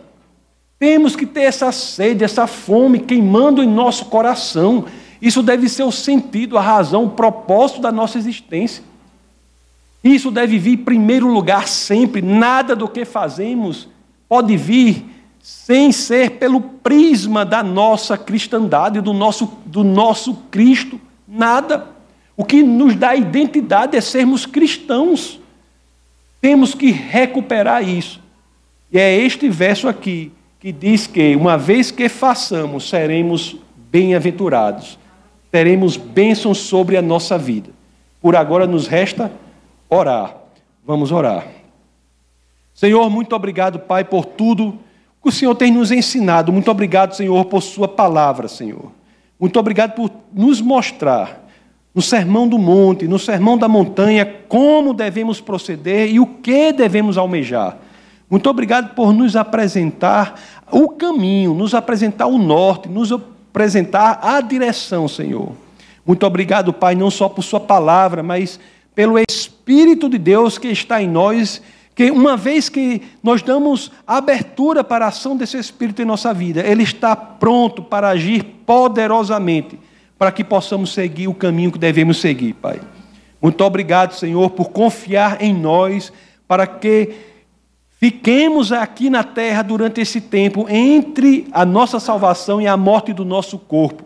Temos 0.78 1.16
que 1.16 1.26
ter 1.26 1.41
essa 1.41 1.72
sede, 1.72 2.24
essa 2.24 2.48
fome 2.48 3.00
queimando 3.00 3.64
em 3.64 3.68
nosso 3.68 4.06
coração. 4.06 4.86
Isso 5.26 5.41
deve 5.41 5.67
ser 5.67 5.82
o 5.82 5.91
sentido, 5.91 6.55
a 6.55 6.61
razão, 6.61 7.05
o 7.05 7.09
propósito 7.09 7.82
da 7.82 7.91
nossa 7.91 8.15
existência. 8.15 8.84
Isso 10.03 10.30
deve 10.30 10.59
vir 10.59 10.73
em 10.73 10.84
primeiro 10.84 11.28
lugar 11.28 11.67
sempre. 11.67 12.21
Nada 12.21 12.76
do 12.76 12.88
que 12.88 13.03
fazemos 13.05 13.89
pode 14.30 14.55
vir 14.55 15.03
sem 15.41 15.91
ser 15.91 16.34
pelo 16.34 16.61
prisma 16.61 17.43
da 17.43 17.63
nossa 17.63 18.19
cristandade, 18.19 19.01
do 19.01 19.13
nosso, 19.13 19.51
do 19.65 19.84
nosso 19.84 20.36
Cristo. 20.51 21.01
Nada. 21.28 21.88
O 22.38 22.45
que 22.45 22.61
nos 22.61 22.95
dá 22.95 23.15
identidade 23.15 23.97
é 23.97 24.01
sermos 24.01 24.45
cristãos. 24.45 25.39
Temos 26.39 26.76
que 26.76 26.91
recuperar 26.91 27.82
isso. 27.82 28.21
E 28.91 28.99
é 28.99 29.17
este 29.17 29.49
verso 29.49 29.88
aqui 29.88 30.32
que 30.59 30.71
diz 30.71 31.07
que, 31.07 31.36
uma 31.36 31.57
vez 31.57 31.89
que 31.89 32.07
façamos, 32.09 32.88
seremos 32.88 33.55
bem-aventurados 33.89 34.99
teremos 35.56 35.95
bênçãos 35.95 36.58
sobre 36.58 36.97
a 36.97 37.01
nossa 37.01 37.38
vida. 37.38 37.70
Por 38.22 38.36
agora 38.36 38.68
nos 38.68 38.88
resta 38.88 39.32
orar. 39.89 40.36
Vamos 40.86 41.14
orar. 41.14 41.47
Senhor, 42.74 43.10
muito 43.10 43.34
obrigado, 43.34 43.80
Pai, 43.80 44.03
por 44.03 44.26
tudo 44.26 44.78
que 45.24 45.30
o 45.30 45.32
Senhor 45.32 45.56
tem 45.56 45.72
nos 45.72 45.91
ensinado. 45.93 46.51
Muito 46.51 46.70
obrigado, 46.70 47.16
Senhor, 47.16 47.45
por 47.45 47.62
Sua 47.62 47.88
palavra, 47.88 48.49
Senhor. 48.49 48.91
Muito 49.39 49.58
obrigado 49.58 49.93
por 49.93 50.12
nos 50.34 50.60
mostrar 50.60 51.47
no 51.93 52.01
Sermão 52.01 52.49
do 52.49 52.60
Monte, 52.60 53.08
no 53.08 53.18
Sermão 53.18 53.58
da 53.58 53.70
Montanha, 53.70 54.26
como 54.49 54.93
devemos 54.93 55.39
proceder 55.39 56.12
e 56.12 56.20
o 56.20 56.26
que 56.26 56.74
devemos 56.74 57.18
almejar. 57.18 57.78
Muito 58.30 58.49
obrigado 58.49 58.93
por 58.93 59.14
nos 59.14 59.38
apresentar 59.38 60.38
o 60.70 60.89
caminho, 60.89 61.53
nos 61.53 61.74
apresentar 61.74 62.26
o 62.28 62.38
norte, 62.38 62.89
nos 62.89 63.10
apresentar 63.56 64.20
a 64.22 64.41
direção, 64.41 65.08
Senhor. 65.08 65.53
Muito 66.06 66.26
obrigado, 66.26 66.74
Pai, 66.74 66.93
não 66.93 67.10
só 67.10 67.30
por 67.30 67.41
Sua 67.41 67.60
palavra, 67.60 68.22
mas 68.22 68.60
pelo 68.93 69.18
Espírito 69.18 70.10
de 70.10 70.18
Deus 70.18 70.58
que 70.58 70.68
está 70.68 71.01
em 71.01 71.08
nós, 71.08 71.62
que 71.95 72.12
uma 72.12 72.36
vez 72.36 72.68
que 72.68 73.01
nós 73.24 73.41
damos 73.41 73.89
abertura 74.06 74.84
para 74.84 75.06
a 75.06 75.08
ação 75.08 75.38
desse 75.38 75.58
Espírito 75.58 76.01
em 76.01 76.06
nossa 76.06 76.34
vida, 76.34 76.68
Ele 76.68 76.84
está 76.84 77.16
pronto 77.16 77.82
para 77.82 78.10
agir 78.10 78.43
poderosamente, 78.66 79.80
para 80.20 80.34
que 80.34 80.43
possamos 80.43 80.93
seguir 80.93 81.30
o 81.30 81.34
caminho 81.34 81.72
que 81.72 81.80
devemos 81.80 82.20
seguir, 82.20 82.53
Pai. 82.56 82.82
Muito 83.41 83.64
obrigado, 83.64 84.16
Senhor, 84.16 84.49
por 84.49 84.70
confiar 84.70 85.41
em 85.41 85.53
nós, 85.53 86.12
para 86.45 86.68
que 86.68 87.10
Fiquemos 87.98 88.72
aqui 88.72 89.10
na 89.10 89.24
terra 89.24 89.62
durante 89.62 90.02
esse 90.02 90.20
tempo 90.20 90.68
entre 90.70 91.48
a 91.52 91.66
nossa 91.66 92.00
salvação 92.00 92.62
e 92.62 92.68
a 92.68 92.76
morte 92.76 93.14
do 93.14 93.24
nosso 93.24 93.58
corpo. 93.58 94.04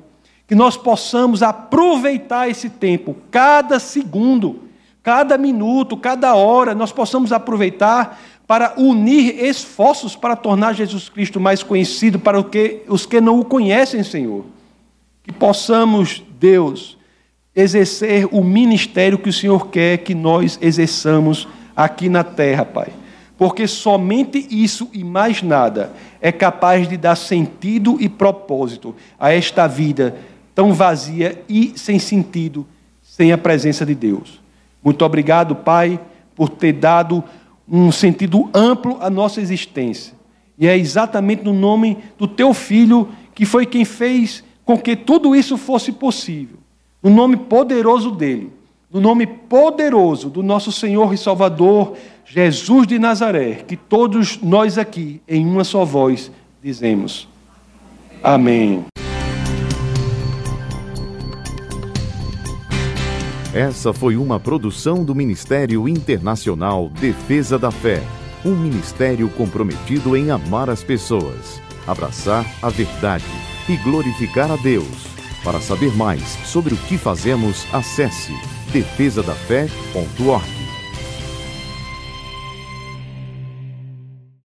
Que 0.48 0.54
nós 0.54 0.78
possamos 0.78 1.42
aproveitar 1.42 2.50
esse 2.50 2.70
tempo, 2.70 3.16
cada 3.32 3.80
segundo, 3.80 4.64
cada 5.02 5.38
minuto, 5.38 5.98
cada 5.98 6.36
hora, 6.36 6.76
nós 6.76 6.92
possamos 6.92 7.32
aproveitar 7.32 8.20
para 8.48 8.74
unir 8.78 9.44
esforços 9.44 10.16
para 10.16 10.36
tornar 10.36 10.74
Jesus 10.74 11.08
Cristo 11.08 11.40
mais 11.40 11.62
conhecido 11.62 12.20
para 12.20 12.44
os 12.88 13.06
que 13.06 13.22
não 13.22 13.40
o 13.40 13.46
conhecem, 13.46 14.04
Senhor. 14.04 14.46
Que 15.24 15.32
possamos, 15.32 16.24
Deus, 16.40 16.98
exercer 17.56 18.28
o 18.32 18.44
ministério 18.44 19.20
que 19.20 19.30
o 19.30 19.34
Senhor 19.34 19.68
quer 19.68 19.98
que 19.98 20.16
nós 20.16 20.58
exerçamos 20.62 21.48
aqui 21.76 22.10
na 22.10 22.24
terra, 22.24 22.66
Pai 22.66 22.92
porque 23.40 23.70
somente 23.70 24.46
isso 24.52 24.90
e 24.92 25.02
mais 25.02 25.42
nada 25.42 25.94
é 26.20 26.30
capaz 26.30 26.90
de 26.90 26.98
dar 26.98 27.16
sentido 27.16 27.96
e 27.98 28.10
propósito 28.10 28.94
a 29.18 29.32
esta 29.32 29.66
vida 29.66 30.18
tão 30.54 30.74
vazia 30.74 31.42
e 31.48 31.72
sem 31.78 31.98
sentido, 32.00 32.68
sem 33.02 33.32
a 33.32 33.38
presença 33.38 33.86
de 33.86 33.96
Deus. 33.96 34.42
Muito 34.84 35.06
obrigado, 35.06 35.56
Pai, 35.56 35.98
por 36.36 36.50
ter 36.50 36.74
dado 36.74 37.24
um 37.66 37.94
sentido 37.94 38.50
amplo 38.54 38.98
à 39.00 39.10
nossa 39.10 39.40
existência. 39.40 40.14
E 40.58 40.68
é 40.68 40.78
exatamente 40.78 41.42
no 41.42 41.54
nome 41.54 41.98
do 42.18 42.28
teu 42.28 42.54
filho 42.54 43.08
que 43.34 43.46
foi 43.46 43.66
quem 43.66 43.86
fez 43.86 44.44
com 44.66 44.78
que 44.78 44.98
tudo 44.98 45.34
isso 45.34 45.58
fosse 45.58 45.94
possível. 45.94 46.58
No 47.02 47.10
nome 47.10 47.38
poderoso 47.38 48.12
dele, 48.12 48.52
no 48.92 49.00
nome 49.00 49.28
poderoso 49.28 50.30
do 50.30 50.42
nosso 50.42 50.72
Senhor 50.72 51.14
e 51.14 51.18
Salvador 51.18 51.96
Jesus 52.26 52.88
de 52.88 53.00
Nazaré, 53.00 53.64
que 53.68 53.76
todos 53.76 54.40
nós 54.42 54.78
aqui, 54.78 55.22
em 55.28 55.46
uma 55.46 55.64
só 55.64 55.86
voz, 55.86 56.32
dizemos: 56.62 57.28
Amém. 58.24 58.86
Essa 63.54 63.92
foi 63.92 64.16
uma 64.16 64.40
produção 64.40 65.04
do 65.04 65.16
Ministério 65.16 65.88
Internacional 65.88 66.90
Defesa 66.90 67.58
da 67.58 67.72
Fé, 67.72 68.04
um 68.46 68.56
ministério 68.56 69.28
comprometido 69.30 70.16
em 70.16 70.30
amar 70.30 70.70
as 70.70 70.84
pessoas, 70.84 71.60
abraçar 71.88 72.46
a 72.62 72.70
verdade 72.70 73.26
e 73.68 73.76
glorificar 73.78 74.52
a 74.52 74.56
Deus. 74.56 75.08
Para 75.44 75.60
saber 75.62 75.96
mais 75.96 76.22
sobre 76.46 76.76
o 76.76 76.78
que 76.78 76.98
fazemos, 76.98 77.66
acesse 77.74 78.34
defesadafé.org. 78.74 80.59